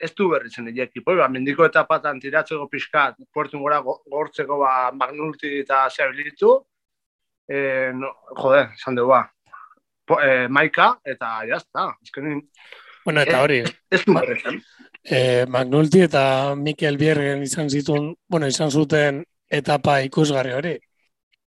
ez 0.00 0.12
du 0.16 0.28
berri 0.30 0.50
zen 0.50 0.68
ekipo, 0.68 1.14
ba, 1.16 1.28
mendiko 1.28 1.64
etapatan 1.64 2.20
tiratzeko 2.20 2.68
pixka, 2.68 3.14
puertun 3.32 3.62
gora 3.62 3.80
gortzeko 3.82 4.58
ba, 4.58 4.90
magnulti 4.92 5.60
eta 5.60 5.88
zeabilitu, 5.90 6.54
e, 7.48 7.92
no, 7.94 8.14
jode, 8.36 8.68
esan 8.74 8.96
dugu 8.96 9.14
ba, 9.14 9.24
e, 10.22 10.48
maika, 10.48 10.94
eta 11.04 11.40
jazta, 11.48 11.90
ezkenin, 12.02 12.40
Bueno, 13.04 13.22
eta 13.24 13.40
hori. 13.42 13.62
Ez 13.90 14.02
du 14.04 14.14
berri 14.14 14.36
zen. 14.40 14.58
E, 15.00 15.46
Magnulti 15.48 16.02
eta 16.04 16.54
Mikel 16.60 16.98
Biergen 17.00 17.42
izan 17.42 17.70
zituen, 17.72 18.10
bueno, 18.28 18.48
izan 18.52 18.70
zuten 18.70 19.22
etapa 19.48 20.00
ikusgarri 20.04 20.52
hori. 20.52 20.74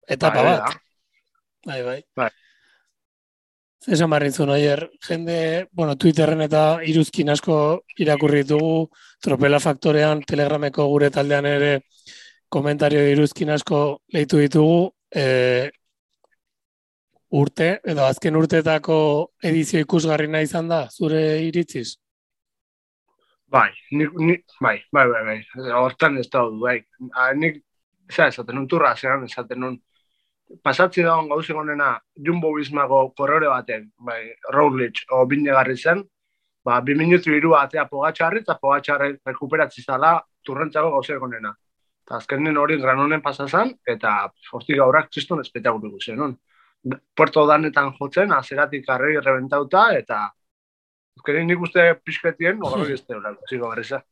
Etapa 0.07 0.43
bai, 0.43 0.53
bat. 0.53 0.79
Bai, 1.67 1.81
bai. 1.83 1.97
bai. 2.15 2.29
Esan 3.83 4.09
barritzun, 4.09 4.47
oier, 4.49 4.85
jende, 5.03 5.67
bueno, 5.75 5.97
Twitterren 5.99 6.45
eta 6.45 6.79
iruzkin 6.87 7.33
asko 7.33 7.55
irakurri 7.99 8.43
ditugu, 8.45 8.87
tropela 9.19 9.59
faktorean, 9.59 10.21
telegrameko 10.23 10.85
gure 10.87 11.09
taldean 11.11 11.45
ere 11.49 11.71
komentario 12.47 13.01
iruzkin 13.11 13.51
asko 13.51 13.81
lehitu 14.13 14.39
ditugu, 14.39 14.77
e, 15.11 15.25
urte, 17.35 17.69
edo 17.83 18.05
azken 18.07 18.39
urteetako 18.39 18.97
edizio 19.51 19.83
ikusgarri 19.83 20.31
nahi 20.31 20.47
izan 20.47 20.71
da, 20.71 20.85
zure 20.87 21.21
iritziz? 21.43 21.97
Bai, 23.51 23.69
ni, 23.91 24.07
ni, 24.15 24.37
bai, 24.61 24.77
bai, 24.95 25.07
bai, 25.11 25.23
bai, 25.27 25.39
hortan 25.75 26.21
ez 26.21 26.29
da 26.31 26.45
bai. 26.61 26.79
Nik, 27.35 27.59
za, 28.07 28.29
esaten 28.29 28.55
nun 28.55 28.69
turra, 28.71 28.95
zeran, 28.95 29.27
esaten 29.27 29.59
nun, 29.59 29.81
pasatzi 30.61 31.03
dagoen 31.03 31.29
gauzik 31.29 31.55
honena 31.55 31.97
Jumbo 32.25 32.53
Bismago 32.53 33.13
korrore 33.17 33.47
baten, 33.47 33.89
bai, 33.97 34.33
Roglic 34.53 35.03
o 35.11 35.25
Binegarri 35.25 35.77
zen, 35.77 36.03
ba, 36.63 36.79
bi 36.81 36.95
minutu 36.95 37.33
iru 37.33 37.53
batea 37.55 37.85
pogatxarri 37.89 38.43
eta 38.43 38.57
pogatxarri 38.61 39.17
rekuperatzi 39.25 39.83
zala 39.83 40.15
turrentzako 40.45 40.91
gauzik 40.97 41.21
honena. 41.21 41.53
Eta 42.03 42.17
azkenen 42.19 42.57
hori 42.59 42.77
granonen 42.81 43.21
pasazan, 43.23 43.71
eta 43.87 44.13
hortik 44.51 44.77
gaurak 44.77 45.09
txistun 45.09 45.41
espetakulu 45.41 45.93
guzen, 45.95 46.17
non? 46.19 46.35
Puerto 47.15 47.45
danetan 47.47 47.93
jotzen, 47.99 48.33
azeratik 48.35 48.89
arrei 48.91 49.15
rebentauta, 49.19 49.85
eta 49.95 50.25
azkenen 51.17 51.47
nik 51.47 51.63
uste 51.63 51.93
pixketien, 52.03 52.59
horrek 52.67 52.97
ez 52.97 53.05
teura, 53.05 53.35
zigo 53.49 53.71
berriza. 53.71 54.03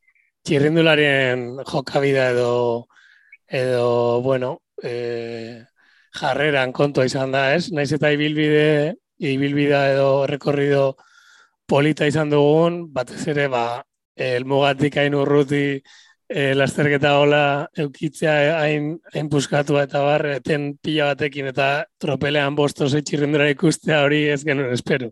Txirrindularien 0.48 1.60
jokabida 1.68 2.30
edo, 2.32 2.88
edo, 3.46 4.22
bueno, 4.24 4.56
eh, 4.82 5.62
jarreran 6.20 6.74
kontua 6.76 7.06
izan 7.08 7.32
da, 7.32 7.52
ez? 7.56 7.72
Naiz 7.72 7.92
eta 7.96 8.12
ibilbide, 8.12 8.96
ibilbida 9.18 9.86
edo 9.94 10.26
rekorrido 10.28 10.96
polita 11.68 12.08
izan 12.10 12.32
dugun, 12.34 12.86
batez 12.94 13.24
ere, 13.32 13.48
ba, 13.52 13.82
elmugatik 14.16 14.98
hain 15.00 15.16
urruti 15.16 15.64
e, 16.32 16.52
lasterketa 16.56 17.16
hola 17.20 17.44
eukitzea 17.84 18.36
hain, 18.60 18.94
hain 19.14 19.30
puskatu 19.32 19.80
eta 19.82 20.04
bar, 20.04 20.26
eten 20.38 20.72
pila 20.84 21.12
batekin 21.12 21.50
eta 21.52 21.72
tropelean 22.02 22.56
bosto 22.56 22.88
zeitxirrendura 22.90 23.50
ikustea 23.54 24.02
hori 24.06 24.24
ez 24.36 24.42
genuen 24.48 24.74
espero. 24.76 25.12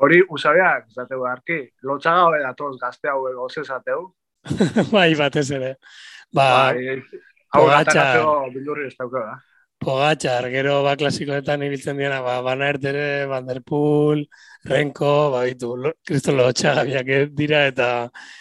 Hori, 0.00 0.22
usabeak, 0.32 0.86
zateu 0.96 1.26
arki, 1.28 1.60
lotxaga 1.84 2.24
hori 2.30 2.40
datoz 2.44 2.74
gazte 2.80 3.10
hau 3.12 3.26
ego 3.28 3.48
zezateu. 3.52 4.06
bai, 4.94 5.10
batez 5.18 5.50
ere. 5.52 5.74
Ba, 6.32 6.46
bai, 6.72 6.96
hau 7.52 7.66
gata 7.68 8.06
bildurri 8.54 8.88
ez 8.88 8.96
daukeo, 8.96 9.26
da. 9.26 9.36
Pogatxar, 9.80 10.44
gero 10.52 10.82
ba 10.84 10.92
klasikoetan 11.00 11.62
ibiltzen 11.64 11.96
diena, 11.96 12.18
ba, 12.20 12.40
Van 12.44 12.60
Ertere, 12.60 13.24
Van 13.26 13.46
Der 13.46 13.62
Poel, 13.64 14.26
Renko, 14.68 15.30
ba, 15.32 15.44
bitu, 15.48 15.70
Kristo 16.04 16.34
Lotxagabiak 16.36 17.08
dira 17.32 17.62
eta 17.70 17.86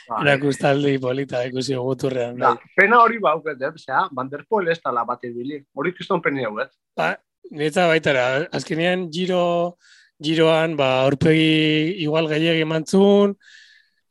bai. 0.10 0.17
erakustaldi 0.25 0.98
polita 1.00 1.46
ikusi 1.48 1.77
guturrean. 1.79 2.36
Bai. 2.43 2.58
pena 2.75 3.00
hori 3.05 3.22
ba, 3.24 3.38
uket, 3.39 3.62
eh? 3.63 3.72
Zea, 3.79 4.03
Van 4.12 4.27
Der 4.27 4.43
Poel 4.50 4.67
ez 4.74 4.81
tala 4.84 5.05
bat 5.08 5.24
ibili. 5.24 5.62
Hori 5.74 5.93
kriston 5.96 6.22
peni 6.22 6.43
hau, 6.43 6.58
Ba, 6.98 7.15
neta 7.51 7.88
baitara, 7.88 8.25
azkenean 8.51 9.08
giro, 9.10 9.77
giroan, 10.19 10.75
ba, 10.75 11.05
aurpegi 11.05 12.03
igual 12.03 12.27
gehiagi 12.27 12.65
mantzun, 12.67 13.38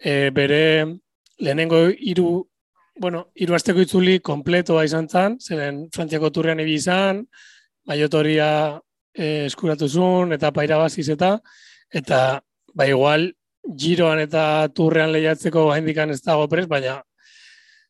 e, 0.00 0.30
bere 0.30 0.97
lehenengo 1.38 1.88
hiru 1.92 2.47
bueno, 2.99 3.28
hiru 3.35 3.55
asteko 3.57 3.83
itzuli 3.85 4.19
kompletoa 4.25 4.85
izan 4.87 5.09
zen, 5.09 5.38
zeren 5.38 5.87
Frantziako 5.95 6.31
turrean 6.35 6.61
ebi 6.61 6.75
izan, 6.78 7.23
maiotoria 7.88 8.50
eh, 9.14 9.47
eskuratu 9.47 9.88
zuen, 9.88 10.35
eta 10.37 10.52
paira 10.52 10.78
baziz 10.81 11.09
eta, 11.14 11.37
eta 11.90 12.40
ba 12.75 12.87
igual, 12.87 13.31
giroan 13.78 14.21
eta 14.23 14.43
turrean 14.75 15.12
lehiatzeko 15.12 15.69
haindikan 15.73 16.11
ez 16.11 16.21
dago 16.25 16.49
prez, 16.49 16.67
baina 16.69 17.00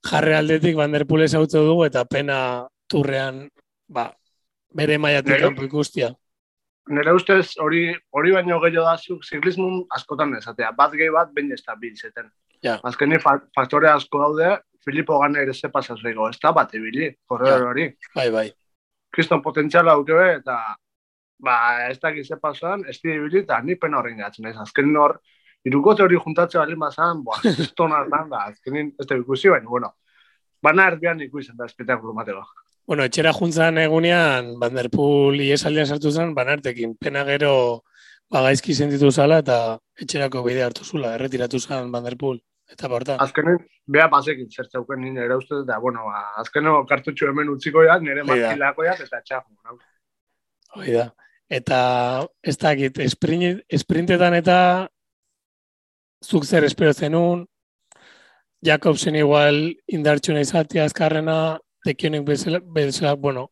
jarre 0.09 0.37
aldetik 0.37 0.77
banderpule 0.79 1.29
zautze 1.29 1.59
dugu, 1.59 1.85
eta 1.89 2.05
pena 2.05 2.39
turrean, 2.89 3.47
ba, 3.89 4.09
bere 4.75 4.99
maiatik 4.99 5.41
kanpo 5.43 5.65
ikustia. 5.67 6.13
Nere 6.89 7.13
ustez, 7.13 7.59
hori 7.61 7.91
hori 8.17 8.33
baino 8.33 8.61
gehiago 8.63 8.87
da 8.87 8.97
zuk 8.97 9.25
ziklismun 9.25 9.83
askotan 9.93 10.33
esatea. 10.39 10.71
Bat 10.77 10.95
gehi 10.97 11.11
bat, 11.13 11.33
baina 11.37 11.59
ez 11.59 11.65
da 11.67 11.77
biltzeten. 11.77 12.31
Ja. 12.65 12.79
Azkeni 12.83 13.19
faktore 13.23 13.91
asko 13.91 14.23
daude, 14.23 14.57
Filipo 14.85 15.19
gana 15.21 15.43
ere 15.43 15.55
ze 15.55 15.69
pasaz 15.69 15.99
bego, 16.03 16.29
ez 16.31 16.39
da 16.43 16.53
bat 16.53 16.75
ebili, 16.75 17.11
korredor 17.27 17.69
hori. 17.73 17.91
Bai, 18.15 18.31
bai. 18.31 18.49
kriston 19.11 19.41
potentziala 19.43 19.95
duke 19.97 20.15
eta 20.35 20.59
ba, 21.43 21.57
ez 21.89 21.99
dakiz 21.99 22.27
ze 22.29 22.37
pasan, 22.37 22.85
ez 22.89 22.99
dira 23.03 23.27
eta 23.41 23.61
ni 23.63 23.77
pena 23.77 23.99
horrein 23.99 24.19
gatzen, 24.19 24.47
ez 24.51 24.57
azkenin 24.57 24.97
hor, 24.97 25.19
irukote 25.65 26.03
hori 26.03 26.17
juntatze 26.17 26.59
bali 26.59 26.77
mazan, 26.77 27.23
boa, 27.25 27.41
ez 27.45 27.73
tona 27.77 28.05
da, 28.09 28.45
azkenin 28.47 28.93
ez 28.99 29.07
da 29.07 29.17
ikusi, 29.17 29.49
baina, 29.49 29.69
bueno, 29.69 29.93
bana 30.63 30.89
erdian 30.93 31.21
ikusten 31.21 31.57
da 31.57 31.67
espektakulu 31.67 32.15
matego. 32.15 32.45
Bueno, 32.89 33.05
etxera 33.05 33.35
juntzan 33.37 33.79
egunean, 33.79 34.55
Vanderpool 34.61 35.43
iesaldian 35.45 35.87
sartu 35.87 36.11
zen, 36.11 36.33
banartekin, 36.35 36.95
pena 36.97 37.25
gero 37.29 37.83
bagaizki 38.33 38.75
sentitu 38.75 39.11
zala 39.11 39.41
eta 39.43 39.57
etxerako 40.01 40.43
bide 40.47 40.63
hartu 40.65 40.85
zula, 40.85 41.15
erretiratu 41.17 41.61
zen 41.61 41.93
Vanderpool. 41.93 42.39
Eta 42.69 42.89
borta. 42.93 43.15
Azkenen, 43.25 43.63
beha 43.89 44.11
pasekin 44.13 44.51
zertzauken 44.53 45.01
nire 45.01 45.25
ere 45.25 45.39
uste, 45.41 45.63
eta, 45.63 45.79
bueno, 45.81 46.05
ba, 46.05 46.19
azkenen 46.43 46.85
kartutxo 46.91 47.31
hemen 47.31 47.49
utziko 47.49 47.85
ya, 47.87 47.97
nire 48.03 48.27
matkilako 48.29 48.85
ya, 48.85 48.93
eta 49.07 49.23
txafu. 49.25 49.55
No? 49.65 49.79
Oida. 50.77 51.07
Eta 51.49 51.79
ez 52.45 52.59
dakit, 52.61 53.01
esprintetan 53.01 54.37
eta 54.37 54.59
zuk 56.25 56.45
zer 56.45 56.67
espero 56.69 56.93
zenun, 56.93 57.47
Jakobsen 58.67 59.17
igual 59.17 59.79
indartxuna 59.87 60.43
izatea 60.43 60.85
azkarrena, 60.85 61.59
tekionek 61.87 62.27
bezala, 62.27 62.61
bezala, 62.75 63.15
bueno, 63.15 63.47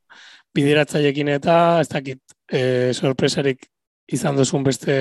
bideratzailekin 0.57 1.31
eta 1.37 1.57
ez 1.81 1.89
dakit 1.89 2.21
e, 2.51 2.93
sorpresarik 2.93 3.69
izan 4.13 4.37
duzun 4.37 4.65
beste 4.65 4.97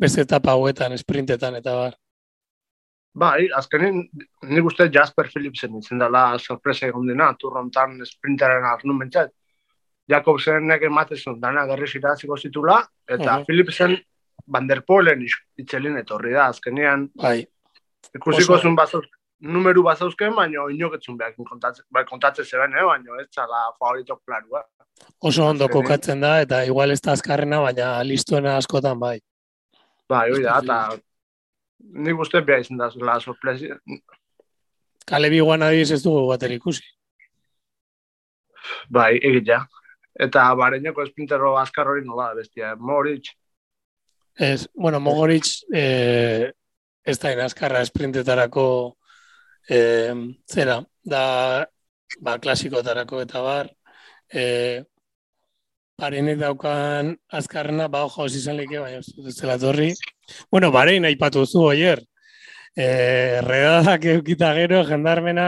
beste 0.00 0.24
etapa 0.24 0.54
hauetan, 0.54 0.92
esprintetan 0.92 1.54
eta 1.60 1.74
bar. 1.76 1.94
Bai, 3.14 3.46
azkenin, 3.54 4.00
nik 4.50 4.66
uste 4.66 4.88
Jasper 4.90 5.28
Philipsen 5.30 5.76
izan 5.78 6.00
dela 6.02 6.24
sorpresa 6.38 6.88
egon 6.88 7.06
dena, 7.06 7.30
turrontan 7.38 8.00
sprintaren 8.08 8.66
arnun 8.66 8.98
bentsat. 9.04 9.30
Jakobsen 10.10 10.66
nek 10.68 10.82
ematezun 10.84 11.38
dana 11.40 11.62
gerri 11.70 11.86
ziraziko 11.86 12.36
zitula, 12.36 12.80
eta 13.08 13.38
uh 13.38 13.44
Philipsen 13.46 13.96
Van 14.46 14.66
der 14.68 14.82
Polen 14.82 15.22
itzelin 15.56 15.96
etorri 15.96 16.34
da, 16.34 16.48
azkenean. 16.52 17.06
Bai. 17.16 17.46
Ikusiko 18.18 18.58
zuen 18.58 18.74
bazauz, 18.76 19.04
numeru 19.40 19.84
bazauzken, 19.86 20.34
baina 20.34 20.66
inoketzun 20.74 21.16
behar 21.16 21.32
kontatzen, 21.38 21.86
bai, 21.90 22.04
kontatzen 22.10 22.44
zeben, 22.44 22.74
eh? 22.74 22.84
baina 22.84 23.22
ez 23.22 23.28
txala 23.30 23.62
favoritok 23.78 24.20
planua. 24.26 24.64
Oso 25.24 25.46
ondo 25.46 25.68
kokatzen 25.72 26.20
da, 26.20 26.40
eta 26.44 26.64
igual 26.68 26.92
ez 26.92 27.00
da 27.00 27.14
azkarrena, 27.16 27.60
baina 27.64 28.02
listuena 28.04 28.56
askotan 28.60 28.98
bai. 29.00 29.18
Bai, 30.08 30.26
oi 30.32 30.42
da, 30.44 30.58
eta 30.60 30.78
nik 32.04 32.20
uste 32.20 32.42
behar 32.44 32.64
izan 32.64 32.80
da 32.80 32.90
zela 32.90 33.16
sorpresi. 33.20 33.70
Kale 35.08 35.30
bi 35.32 35.40
guan 35.40 35.64
adiz 35.64 35.90
ez 35.92 36.02
dugu 36.04 36.26
bater 36.28 36.52
ikusi. 36.52 36.84
Bai, 38.92 39.14
egit 39.20 39.48
ja. 39.48 39.62
Eta 40.20 40.44
bareineko 40.56 41.02
espintero 41.02 41.54
azkar 41.58 41.88
hori 41.90 42.04
nola 42.06 42.30
bestia, 42.36 42.74
Moritz. 42.76 43.32
Ez, 44.38 44.66
bueno, 44.74 45.00
Moritz 45.00 45.64
eh, 45.72 46.50
ez 47.04 47.18
da 47.22 47.32
inazkarra 47.34 47.82
esprintetarako 47.84 48.66
eh, 49.68 50.14
zera, 50.50 50.80
da 51.04 51.24
ba, 52.20 52.38
klasikotarako 52.38 53.20
eta 53.24 53.42
bar, 53.42 53.70
eh, 54.32 54.84
Barenek 55.94 56.40
daukan 56.40 57.12
azkarrena, 57.38 57.86
ba, 57.88 58.00
ojo, 58.08 58.26
izan 58.26 58.56
leke, 58.58 58.80
baina 58.82 58.98
ez 58.98 59.34
zela 59.36 59.54
torri. 59.62 59.92
Bueno, 60.50 60.72
barein 60.74 61.04
aipatu 61.06 61.44
zu, 61.46 61.60
oier. 61.68 62.02
E, 62.74 62.86
redadak 63.46 64.04
eukita 64.16 64.50
gero, 64.58 64.80
jendarmena, 64.88 65.46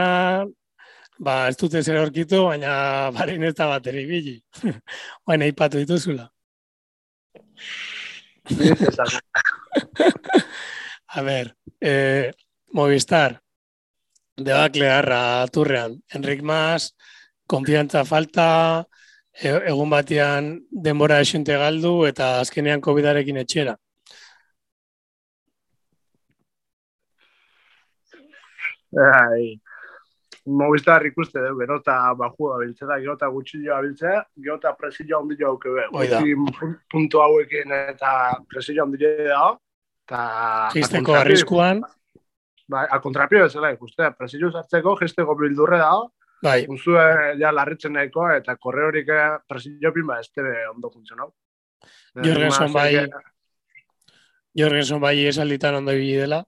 ba, 1.19 1.35
ez 1.51 1.57
dute 1.59 1.81
zer 1.83 1.99
orkitu, 1.99 2.45
baina 2.47 2.71
barein 3.17 3.43
ez 3.43 3.53
da 3.59 3.67
bateri 3.73 4.05
bili. 4.07 4.37
baina 5.27 5.45
aipatu 5.49 5.83
dituzula. 5.83 6.29
A 11.17 11.21
ver, 11.27 11.55
eh, 11.81 12.31
Movistar, 12.71 13.41
debakle 14.37 14.87
harra 14.93 15.47
turrean. 15.51 15.99
Enrik 16.15 16.41
Mas, 16.41 16.93
konfiantza 17.47 18.05
falta, 18.05 18.47
E, 19.37 19.51
egun 19.69 19.91
batean 19.93 20.47
denbora 20.85 21.19
esente 21.21 21.53
galdu 21.61 21.91
eta 22.07 22.39
azkenean 22.41 22.81
COVIDarekin 22.81 23.37
etxera. 23.43 23.75
Ai, 28.97 29.59
Movistar 30.47 31.03
ikuste 31.05 31.41
dugu, 31.43 31.59
gero 31.59 31.77
eta 31.81 31.97
baju 32.17 32.49
da 32.49 32.57
biltzera, 32.63 32.97
gero 33.03 33.13
eta 33.17 33.27
gutxilloa 33.35 33.81
biltzea, 33.83 34.21
gero 34.45 34.55
eta 34.55 34.71
presillo 34.79 35.19
ondillo 35.19 35.51
hauke 35.51 35.73
behu. 35.75 36.47
Puntu 36.89 37.21
hauekin 37.21 37.73
eta 37.77 38.11
presillo 38.49 38.87
ondillo 38.87 39.11
da. 39.27 39.41
Ta, 40.07 40.21
Gisteko 40.73 41.17
arriskuan. 41.19 41.83
Ba, 42.71 42.87
a 42.89 42.99
kontrapio 43.03 43.43
bezala 43.43 43.73
ikustea, 43.75 44.13
presillo 44.15 44.49
zartzeko, 44.51 44.95
gesteko 45.03 45.35
bildurre 45.39 45.77
da, 45.83 45.91
Bai. 46.43 46.65
Uzue 46.69 47.03
ja 47.39 47.51
larritzen 47.51 47.95
nahiko 47.97 48.27
eta 48.29 48.55
korre 48.61 48.85
horik 48.85 49.09
eh, 49.09 49.37
presillo 49.49 49.91
ba 50.05 50.19
ez 50.19 50.29
tebe 50.29 50.67
ondo 50.69 50.89
funtzionau. 50.89 51.33
Jorgenson 52.15 52.73
bai. 52.73 53.07
Jorgenson 54.53 55.01
bai 55.01 55.25
esalditan 55.25 55.75
ondo 55.75 55.91
ibili 55.91 56.17
dela. 56.17 56.43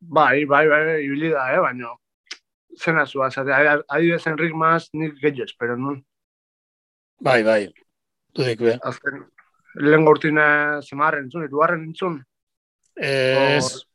Bai, 0.00 0.44
bai, 0.44 0.68
bai, 0.68 1.02
ibili 1.02 1.30
da, 1.30 1.52
eh, 1.52 1.60
baina 1.60 1.94
zena 2.78 3.04
zua, 3.06 3.30
zate, 3.30 3.50
adibidez 3.88 4.26
Enrik 4.30 4.54
Mas 4.54 4.88
nik 4.92 5.16
gehiago 5.18 5.44
espero, 5.44 5.76
nun? 5.76 6.04
Bai, 7.20 7.42
bai, 7.42 7.72
dudik 8.34 8.62
be. 8.62 8.76
Azken, 8.86 9.24
lehen 9.74 10.04
gortine 10.06 10.46
zemarren 10.82 11.26
entzun, 11.26 11.46
ituarren 11.48 11.82
entzun? 11.88 12.20
Ez, 12.94 13.87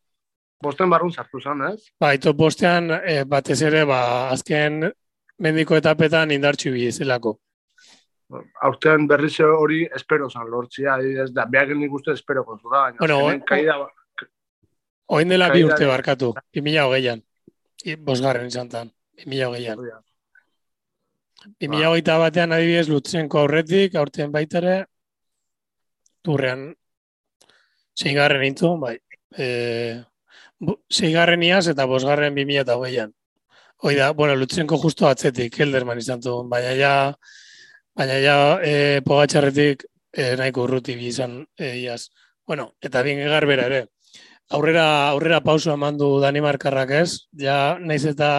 bosten 0.64 0.92
barrun 0.92 1.12
sartu 1.14 1.42
zen, 1.42 1.64
ez? 1.70 1.90
Ba, 2.00 2.14
ito 2.18 2.34
bostean, 2.38 2.92
e, 3.04 3.24
batez 3.30 3.60
ere, 3.68 3.84
ba, 3.90 4.04
azken 4.34 4.86
mendiko 5.44 5.78
etapetan 5.80 6.32
indartxu 6.36 6.74
bi 6.76 6.88
zelako. 6.92 7.38
Aurtean 8.66 9.06
berriz 9.10 9.36
hori 9.46 9.84
espero 9.96 10.30
zan 10.30 10.48
lortzia, 10.50 10.96
ez 11.26 11.30
da, 11.36 11.46
behar 11.46 11.76
nik 11.78 11.92
uste 11.94 12.16
espero 12.18 12.46
konzura. 12.48 12.88
Bueno, 12.98 13.20
kaida, 13.46 13.76
oin 15.14 15.30
dela 15.30 15.52
bi 15.54 15.62
urte 15.68 15.86
barkatu, 15.90 16.32
bi 16.54 16.64
mila 16.66 16.88
hogeian, 16.90 17.22
bosgarren 18.08 18.50
izan 18.50 18.72
tan, 18.72 18.90
bi 19.20 19.30
mila 19.36 19.52
hogeian. 19.52 19.84
Bi 21.60 21.68
mila 21.68 21.92
hogeita 21.92 22.18
batean 22.22 22.56
adibidez 22.56 22.88
lutzenko 22.90 23.44
aurretik, 23.44 24.00
aurtean 24.00 24.32
baitare, 24.34 24.78
turrean, 26.24 26.70
zeingarren 28.00 28.48
intu, 28.48 28.74
bai, 28.82 28.96
e, 29.38 29.48
Seigarren 30.92 31.44
iaz 31.44 31.68
eta 31.72 31.86
bosgarren 31.90 32.36
bimila 32.36 32.64
eta 32.64 32.78
hogeian. 32.80 33.14
Hoi 33.84 33.96
da, 33.96 34.12
bueno, 34.16 34.36
lutzenko 34.40 34.78
justo 34.80 35.08
atzetik, 35.10 35.58
Helderman 35.60 36.00
izan 36.00 36.22
du, 36.24 36.38
baina 36.50 36.72
ja, 36.78 36.94
baina 37.98 38.20
ja, 38.24 38.38
e, 38.64 39.02
pogatxarretik 39.04 39.84
e, 40.14 40.36
nahiko 40.40 40.64
urruti 40.68 40.96
izan 41.08 41.42
e, 41.60 41.74
iaz. 41.82 42.08
Bueno, 42.48 42.74
eta 42.82 43.02
bien 43.04 43.20
egar 43.20 43.46
bera 43.50 43.68
ere. 43.72 43.82
Aurrera, 44.56 44.86
aurrera 45.10 45.42
pausu 45.44 45.72
emandu 45.74 46.20
Danimarkarrak 46.24 46.96
ez, 47.02 47.10
ja, 47.40 47.78
naiz 47.80 48.06
eta 48.06 48.32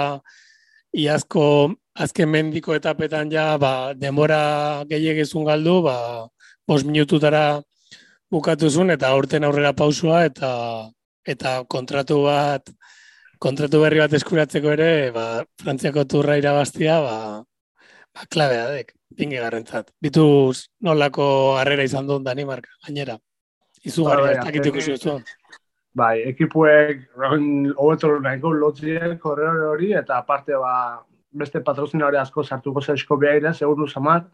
iazko 0.95 1.75
azken 1.95 2.31
mendiko 2.31 2.75
etapetan 2.75 3.31
ja, 3.33 3.59
ba, 3.59 3.93
denbora 3.95 4.85
gehiagizun 4.89 5.45
galdu, 5.45 5.81
ba, 5.85 5.97
bos 6.67 6.83
minututara 6.85 7.61
bukatuzun 8.33 8.91
eta 8.95 9.13
aurten 9.13 9.45
aurrera 9.45 9.73
pausua 9.77 10.25
eta 10.27 10.51
eta 11.27 11.63
kontratu 11.71 12.23
bat 12.27 12.71
kontratu 13.45 13.81
berri 13.83 14.01
bat 14.01 14.13
eskuratzeko 14.17 14.73
ere, 14.73 14.91
ba, 15.13 15.25
Frantziako 15.61 16.07
turra 16.09 16.39
irabaztia, 16.41 17.01
ba, 17.05 17.17
ba 18.15 18.29
klabea 18.33 18.71
dek, 18.73 18.95
pingi 19.19 19.41
garrentzat. 19.41 19.91
Bituz 20.01 20.71
nolako 20.81 21.27
harrera 21.61 21.85
izan 21.85 22.09
duen 22.09 22.25
Danimarka, 22.25 22.73
gainera. 22.87 23.19
Izu 23.85 24.07
gara, 24.09 24.31
ez 24.33 24.39
dakituko 24.41 24.85
zuen. 24.97 25.27
Bai, 25.95 26.23
ekipuek 26.31 27.05
hobeto 27.21 28.15
nahiko 28.25 28.55
lotziek 28.57 29.27
horre 29.29 29.51
hori, 29.69 29.93
eta 29.93 30.23
aparte 30.23 30.57
ba, 30.59 31.03
beste 31.31 31.61
patrozinare 31.61 32.19
asko 32.23 32.43
sartuko 32.45 32.81
zesko 32.81 33.21
behaire, 33.21 33.53
seguru 33.53 33.87
samar, 33.91 34.25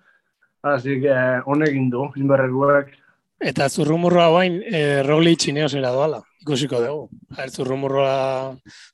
Así 0.62 1.00
que 1.00 1.12
honekin 1.46 1.88
du, 1.90 2.10
inberreguek. 2.16 2.92
Eta 3.40 3.68
zurrumurroa 3.68 4.28
bain, 4.34 4.60
e, 4.62 5.02
Rogli 5.02 5.36
txineo 5.36 5.68
zera 5.68 5.94
doala 5.96 6.20
ikusiko 6.40 6.80
dugu. 6.80 7.08
Zer 7.36 7.50
zurrumurroa 7.50 8.14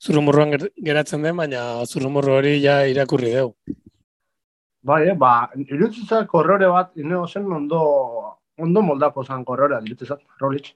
zurrumurroan 0.03 0.55
geratzen 0.83 1.23
den, 1.23 1.37
baina 1.37 1.83
zurrumurro 1.85 2.37
hori 2.39 2.57
ja 2.63 2.81
irakurri 2.87 3.33
dugu. 3.35 3.77
Bai, 4.87 5.01
eh, 5.09 5.15
ba, 5.19 5.49
irutzizak 5.59 6.27
korrore 6.31 6.67
bat, 6.71 6.91
ino 6.95 7.25
zen 7.27 7.47
ondo, 7.51 7.79
ondo 8.57 8.81
moldako 8.81 9.23
zen 9.25 9.43
korrorea, 9.45 9.81
irutzizak, 9.83 10.21
Rolich. 10.39 10.75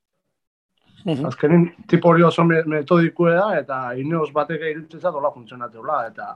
Uh 1.05 1.13
-huh. 1.13 1.27
Azkenin, 1.27 1.69
tipo 1.87 2.09
hori 2.09 2.23
oso 2.23 2.43
metodikue 2.43 3.33
da, 3.33 3.59
eta 3.59 3.93
ineos 3.95 4.31
bateke 4.33 4.71
irutzizak 4.71 5.13
dola 5.13 5.31
funtzionatzea, 5.31 6.07
eta... 6.07 6.35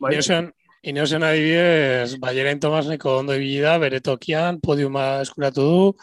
Bai. 0.00 0.12
Niozen, 0.12 0.52
Ineosen 0.84 1.22
adibidez, 1.22 2.18
Bayerain 2.20 2.60
Tomasneko 2.60 3.18
ondo 3.18 3.34
ibili 3.34 3.60
da, 3.60 3.78
bere 3.78 4.00
tokian, 4.00 4.60
podiuma 4.60 5.20
eskuratu 5.22 5.62
du, 5.62 5.94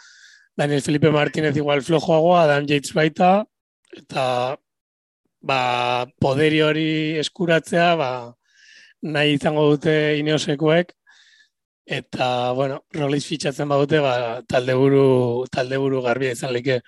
Daniel 0.56 0.82
Felipe 0.82 1.10
Martínez 1.10 1.56
igual 1.56 1.82
flojoagoa, 1.82 2.44
Adam 2.44 2.66
Yates 2.66 2.92
baita, 2.92 3.44
eta 3.96 4.56
ba, 5.40 6.06
poderi 6.20 6.60
hori 6.60 6.88
eskuratzea, 7.22 7.94
ba, 7.96 8.10
nahi 9.02 9.38
izango 9.38 9.64
dute 9.70 10.18
Ineosekuek, 10.18 10.92
eta, 11.86 12.52
bueno, 12.52 12.82
roliz 12.92 13.24
fitxatzen 13.26 13.68
badute, 13.68 13.98
ba, 14.04 14.42
talde 14.48 14.76
buru, 14.78 15.46
talde 15.50 15.80
buru 15.80 16.02
garbia 16.04 16.36
izan 16.36 16.52
like. 16.52 16.80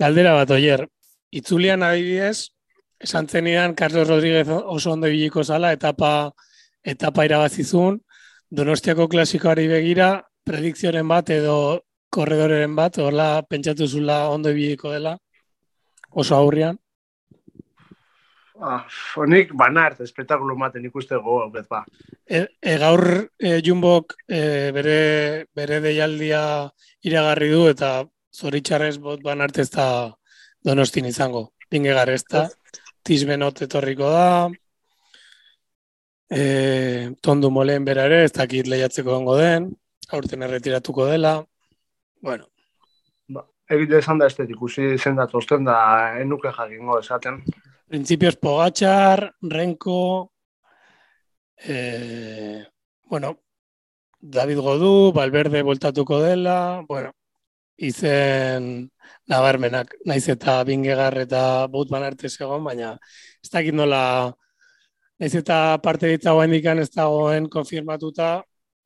Galdera 0.00 0.32
bat, 0.38 0.50
oier, 0.54 0.86
itzulian 1.30 1.82
adibidez, 1.82 2.52
esan 3.00 3.28
zenidan 3.28 3.74
Carlos 3.74 4.08
Rodríguez 4.08 4.48
oso 4.48 4.92
ondo 4.92 5.08
ibiliko 5.08 5.44
zala, 5.44 5.72
etapa, 5.72 6.32
etapa 6.82 7.26
irabazizun, 7.26 8.00
Donostiako 8.50 9.04
klasikoari 9.06 9.68
begira, 9.70 10.24
predikzioaren 10.42 11.06
bat 11.06 11.28
edo 11.30 11.84
korredoren 12.10 12.76
bat, 12.76 12.98
horla 12.98 13.42
pentsatu 13.48 13.86
zula 13.86 14.28
ondo 14.30 14.50
ibiliko 14.50 14.92
dela, 14.92 15.16
oso 16.10 16.36
aurrian. 16.36 16.78
Ah, 18.60 18.84
honik 19.16 19.54
banart, 19.56 20.02
espektakulo 20.04 20.54
maten 20.58 20.84
ikuste 20.84 21.16
gogo, 21.16 21.46
ba. 21.70 21.84
E, 22.28 22.44
e, 22.60 22.76
gaur 22.82 23.04
e, 23.38 23.60
Jumbok 23.64 24.18
e, 24.28 24.40
bere, 24.76 25.46
bere 25.56 25.80
deialdia 25.80 26.42
iragarri 27.08 27.48
du 27.54 27.62
eta 27.70 28.04
zoritxarrez 28.36 28.98
bot 29.00 29.22
banart 29.24 29.58
ez 29.58 29.70
da 29.70 29.86
donostin 30.62 31.08
izango. 31.08 31.52
Binge 31.70 31.94
ez 32.12 32.24
da, 32.28 32.48
tizbenot 33.02 33.62
etorriko 33.62 34.10
da, 34.12 34.50
e, 36.30 37.10
tondu 37.22 37.50
moleen 37.50 37.84
bera 37.84 38.04
ere, 38.10 38.24
ez 38.24 38.32
dakit 38.32 38.68
lehiatzeko 38.68 39.10
gongo 39.10 39.36
den, 39.38 39.70
aurten 40.12 40.42
erretiratuko 40.42 41.06
dela, 41.06 41.38
bueno. 42.20 42.46
Ba, 43.28 43.44
egite 43.68 43.98
esan 43.98 44.18
da 44.18 44.26
ez 44.26 44.36
ikusi 44.48 44.96
zendat 44.98 45.34
osten 45.34 45.64
da 45.64 45.78
enuke 46.20 46.52
jakingo 46.56 46.98
esaten. 47.00 47.42
Principios 47.88 48.36
Pogachar, 48.36 49.34
Renko, 49.42 50.32
eh, 51.56 52.64
bueno, 53.06 53.38
David 54.20 54.58
Godú, 54.58 55.12
Valverde 55.12 55.62
voltatuko 55.62 56.20
dela, 56.20 56.84
bueno, 56.86 57.12
izen 57.76 58.90
nabarmenak, 59.26 59.94
naiz 60.04 60.26
eta 60.28 60.60
bingegar 60.68 61.16
eta 61.18 61.66
butman 61.72 62.04
arte 62.04 62.28
segon, 62.28 62.64
baina 62.64 62.92
ez 63.42 63.50
dakit 63.50 63.74
nola, 63.74 64.02
naiz 65.18 65.34
eta 65.40 65.78
parte 65.82 66.10
ditzagoa 66.12 66.46
indikan 66.48 66.78
ez 66.78 66.90
dagoen 66.92 67.48
konfirmatuta, 67.48 68.42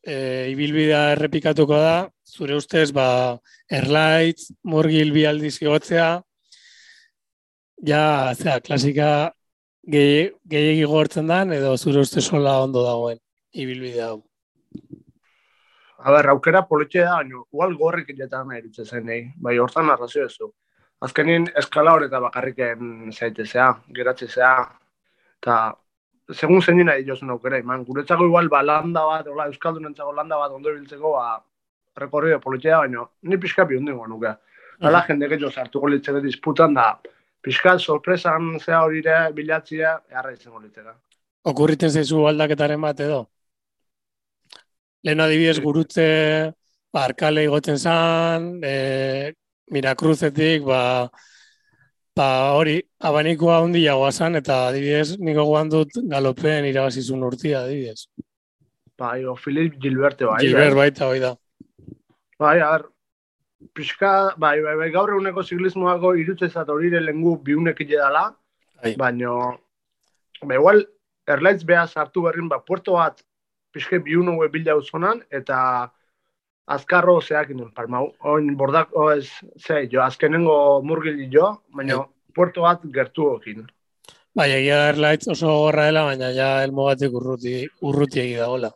e, 0.06 0.14
ibilbidea 0.52 1.10
errepikatuko 1.16 1.80
da, 1.82 1.96
zure 2.34 2.56
ustez, 2.58 2.90
ba, 2.92 3.06
Erlaitz, 3.70 4.50
Murgil 4.66 5.12
bialdiz 5.14 5.54
igotzea, 5.62 6.08
ja, 7.86 8.04
zera, 8.34 8.60
klasika 8.60 9.08
gehiagi 9.84 10.84
gortzen 10.88 11.30
dan, 11.30 11.52
edo 11.52 11.76
zure 11.76 12.02
uste 12.02 12.22
sola 12.24 12.58
ondo 12.64 12.82
dagoen, 12.84 13.20
ibilbide 13.52 14.02
hau. 14.02 14.18
A 16.04 16.12
ber, 16.12 16.28
aukera 16.34 16.64
politxe 16.68 17.04
da, 17.04 17.20
baina, 17.20 17.44
igual 17.52 17.78
gorrik 17.80 18.10
inetan 18.12 18.52
eritze 18.56 18.84
zen, 18.84 19.08
eh? 19.08 19.22
bai, 19.36 19.56
hortan 19.58 19.90
arrazio 19.92 20.26
ez 20.26 20.34
du. 20.40 20.50
Azkenin, 21.04 21.46
eskala 21.60 21.94
horreta 21.94 22.20
bakarriken 22.20 23.12
zaitezea, 23.12 23.70
geratzezea, 23.96 24.52
eta 25.40 25.56
segun 26.32 26.62
zein 26.62 26.80
dina 26.80 26.96
diozen 26.96 27.32
aukera, 27.32 27.60
iman, 27.60 27.84
guretzako 27.84 28.28
igual 28.28 28.48
ba, 28.52 28.62
landa 28.64 29.04
bat, 29.08 29.28
ola, 29.28 29.48
Euskaldun 29.52 29.90
entzago 29.90 30.12
landa 30.16 30.38
bat 30.40 30.52
ondo 30.56 30.72
biltzeko, 30.72 31.16
ba, 31.16 31.38
rekorrio 31.96 32.40
politxe 32.40 32.70
da, 32.70 32.78
baina, 32.84 33.06
ni 33.22 33.38
pixka 33.38 33.64
bi 33.64 33.76
hundi 33.76 33.92
nuke. 33.92 34.36
Hala, 34.80 35.00
mm. 35.00 35.06
jende 35.08 35.28
gehiago 35.28 35.50
sartuko 35.50 35.88
litzeko 35.88 36.20
disputan 36.20 36.74
da, 36.74 36.88
Piskat 37.44 37.82
sorpresan 37.84 38.54
zea 38.56 38.80
hori 38.86 39.02
ere 39.02 39.16
bilatzia 39.36 39.98
erra 40.08 40.32
izango 40.32 40.62
litera. 40.62 40.94
Okurriten 41.50 41.90
zaizu 41.92 42.22
aldaketaren 42.30 42.80
bat 42.80 43.02
edo? 43.04 43.18
Lehen 45.04 45.20
adibidez 45.20 45.58
gurutze 45.60 46.06
barkale 46.94 47.42
ba, 47.42 47.50
igotzen 47.50 47.76
zan, 47.76 48.46
e, 48.64 49.34
mirakruzetik, 49.76 50.64
ba, 50.64 50.80
ba 52.16 52.28
hori, 52.56 52.78
abanikoa 53.10 53.60
hundi 53.60 53.84
zan, 54.10 54.36
eta 54.40 54.68
adibidez 54.68 55.18
niko 55.18 55.44
guan 55.44 55.68
dut 55.68 56.00
galopen 56.14 56.64
irabazizun 56.64 57.22
urtia, 57.28 57.64
adibidez. 57.64 58.06
Bai, 58.96 59.24
o 59.26 59.36
Filip 59.36 59.76
Gilberte 59.82 60.24
bai. 60.24 60.40
Gilbert 60.40 60.72
eh? 60.72 60.76
baita, 60.80 61.06
bai 61.06 61.20
da. 61.20 61.36
Bai, 62.44 62.58
ar, 62.60 62.82
pixka, 63.72 64.34
bai, 64.36 64.58
bai, 64.64 64.74
bai, 64.76 64.88
gaur 64.92 65.12
eguneko 65.14 65.42
ziklismoako 65.48 66.10
irutze 66.20 66.50
zat 66.50 66.68
hori 66.68 66.90
lengu 66.92 67.38
biunek 67.46 67.78
dela, 67.88 68.24
bai. 68.82 68.92
baina, 69.00 69.30
ba, 70.42 70.58
igual, 70.58 70.84
erlaitz 71.36 71.62
beha 71.64 71.86
sartu 71.86 72.26
berrin, 72.26 72.50
ba, 72.52 72.60
puerto 72.60 72.98
bat, 72.98 73.22
pixke 73.72 74.02
biunu 74.08 74.36
gue 74.40 74.50
bilda 74.52 74.76
uzonan, 74.76 75.22
eta 75.30 75.58
azkarro 76.76 77.16
zeak 77.22 77.54
inen, 77.56 77.72
parma, 77.72 78.04
oin 78.34 78.52
bordak, 78.60 78.92
oez, 78.92 79.30
ze, 79.56 79.86
jo, 79.88 80.02
azkenengo 80.04 80.58
murgil 80.84 81.24
jo, 81.32 81.50
baina, 81.72 82.02
bai. 82.02 82.08
puerto 82.36 82.68
bat 82.68 82.84
gertu 82.92 83.30
okin. 83.38 83.64
Bai, 84.36 84.50
egia 84.60 84.88
erlaitz 84.92 85.28
oso 85.32 85.48
gorra 85.64 85.88
dela, 85.88 86.04
baina 86.10 86.32
ja 86.36 86.54
elmogatik 86.68 87.12
urruti, 87.22 87.60
urruti 87.80 88.26
egida 88.28 88.52
gola. 88.52 88.74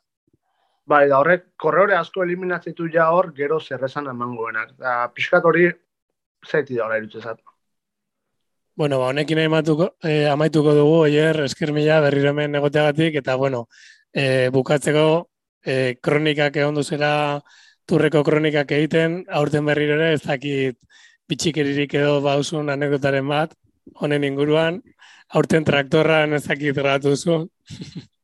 Bai, 0.89 1.03
da 1.11 1.19
horrek, 1.21 1.43
korreore 1.61 1.97
asko 1.99 2.23
eliminatzitu 2.25 2.87
ja 2.95 3.11
hor, 3.13 3.27
gero 3.37 3.59
zerrezan 3.61 4.07
emangoenak. 4.09 4.71
Da, 4.81 4.95
pixkat 5.13 5.45
hori, 5.45 5.67
zaiti 6.49 6.79
da 6.79 6.87
hori 6.87 7.03
erutzezat. 7.03 7.43
Bueno, 8.79 9.01
ba, 9.03 9.11
honekin 9.13 9.43
amaituko, 9.43 9.91
eh, 10.07 10.31
amaituko 10.33 10.73
dugu, 10.79 10.97
oier, 11.09 11.43
eskermila 11.45 12.01
berriro 12.07 12.33
hemen 12.33 12.57
egoteagatik, 12.63 13.21
eta, 13.21 13.37
bueno, 13.37 13.67
eh, 14.15 14.49
bukatzeko 14.55 15.05
eh, 15.67 15.97
kronikak 16.01 16.57
egon 16.57 16.81
duzera, 16.81 17.13
turreko 17.89 18.23
kronikak 18.25 18.73
egiten, 18.79 19.25
aurten 19.41 19.69
berriro 19.69 19.99
ere, 19.99 20.13
ez 20.15 20.23
dakit 20.25 20.79
bitxikeririk 21.29 21.99
edo 22.01 22.21
bauzun 22.25 22.71
anekdotaren 22.73 23.29
bat, 23.29 23.53
honen 24.01 24.25
inguruan, 24.25 24.81
aurten 25.37 25.69
traktorran 25.69 26.33
ez 26.33 26.47
dakit 26.47 26.81
gratu 26.81 27.17
zu. 27.17 27.43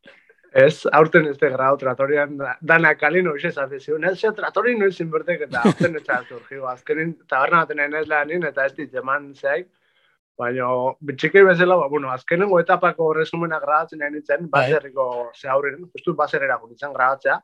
Ez, 0.55 0.85
aurten 0.95 1.27
ez 1.27 1.35
de 1.39 1.49
grau, 1.51 1.73
tratorian 1.77 2.37
dana 2.63 2.93
kalino 2.95 3.33
ise 3.35 3.51
zate 3.51 3.81
zion. 3.81 4.05
Ez, 4.07 4.21
tratori 4.37 4.77
no 4.79 4.87
izin 4.87 5.09
bertek 5.11 5.49
eta 5.49 5.65
aurten 5.67 5.97
ez 5.99 6.05
da 6.07 6.21
surgiu. 6.29 6.69
Azkenin, 6.71 7.17
taberna 7.27 7.65
baten 7.65 7.97
ez 7.99 8.07
lanin 8.07 8.47
eta 8.47 8.67
ez 8.69 8.75
dit 8.77 8.95
eman 9.01 9.33
zeik. 9.35 9.67
Baina, 10.39 10.69
bitxike 11.03 11.43
bezala, 11.47 11.77
ba, 11.79 11.89
bueno, 11.91 12.11
azkenengo 12.11 12.59
etapako 12.59 13.13
resumena 13.15 13.61
grabatzen 13.63 14.01
nahi 14.03 14.15
nintzen, 14.15 14.49
bai. 14.51 14.65
baserriko 14.65 15.07
ze 15.35 15.49
aurren, 15.49 15.85
ez 15.95 16.03
du 16.07 16.15
baserera 16.19 16.57
gunitzen 16.63 16.95
grabatzea, 16.95 17.37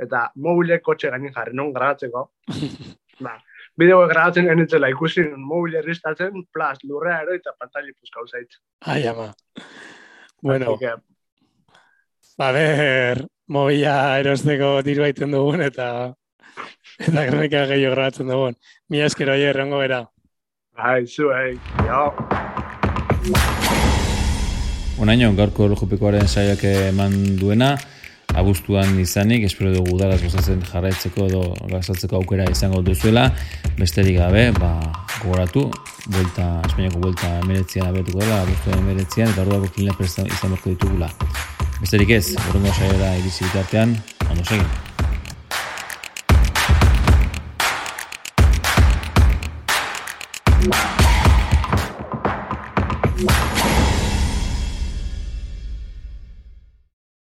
eta 0.00 0.22
mobile 0.46 0.78
kotxe 0.80 1.10
gainin 1.12 1.34
jarri 1.34 1.52
non 1.56 1.72
grabatzeko. 1.76 2.24
ba, 3.26 3.36
bideo 3.76 4.00
grabatzen 4.08 4.48
nahi 4.48 4.60
nintzen, 4.62 4.88
ikusi 4.96 5.26
mobile 5.36 5.84
ristatzen, 5.84 6.46
plas, 6.52 6.80
lurrea 6.88 7.20
ero 7.26 7.36
eta 7.36 7.52
pantali 7.58 7.92
puzkau 7.92 8.24
zaitz. 8.26 8.60
Ai, 8.88 9.02
ama. 9.12 9.28
Bueno, 10.42 10.78
Ba, 10.80 10.96
ber, 12.38 13.26
mobila 13.48 14.18
erosteko 14.18 14.80
diru 14.82 15.04
aiten 15.04 15.32
dugun, 15.32 15.60
eta 15.60 16.14
eta 17.00 17.26
kronika 17.28 17.66
gehiago 17.70 17.94
grabatzen 17.94 18.28
dugun. 18.28 18.56
Mi 18.88 19.00
eskero 19.00 19.32
aia 19.32 19.50
errango 19.50 19.82
era. 19.82 20.04
Bai, 20.76 21.06
zu, 21.06 21.30
ei, 21.36 21.58
jo. 21.84 22.04
Unaino, 25.02 25.32
gaurko 25.36 25.66
lojupikoaren 25.72 26.28
saiak 26.28 26.62
eman 26.64 27.36
duena, 27.40 27.74
abuztuan 28.38 28.94
izanik, 29.00 29.44
espero 29.44 29.72
dugu 29.74 29.96
udalaz 29.96 30.20
gozatzen 30.22 30.62
jarraitzeko 30.68 31.26
edo 31.28 31.42
gazatzeko 31.72 32.20
aukera 32.20 32.46
izango 32.50 32.80
duzuela, 32.86 33.26
besterik 33.78 34.20
gabe, 34.20 34.46
ba, 34.56 34.72
gogoratu, 35.18 35.66
buelta, 36.06 36.46
Espainiako 36.68 37.02
buelta 37.04 37.34
emeretzian 37.42 37.90
abetuko 37.90 38.22
dela, 38.22 38.40
abuztuan 38.46 38.80
emeretzian, 38.86 39.34
eta 39.34 39.44
horretako 39.44 39.74
kilina 39.76 39.98
presta 39.98 40.24
izan 40.30 40.56
berko 40.56 40.72
ditugula. 40.76 41.12
Besterik 41.82 42.12
ez, 42.14 42.26
horrengo 42.38 42.70
saiora 42.78 43.08
irizi 43.18 43.42
bitartean, 43.42 43.96
ondo 44.30 44.44
segin. 44.46 44.68
Wow. 50.62 51.11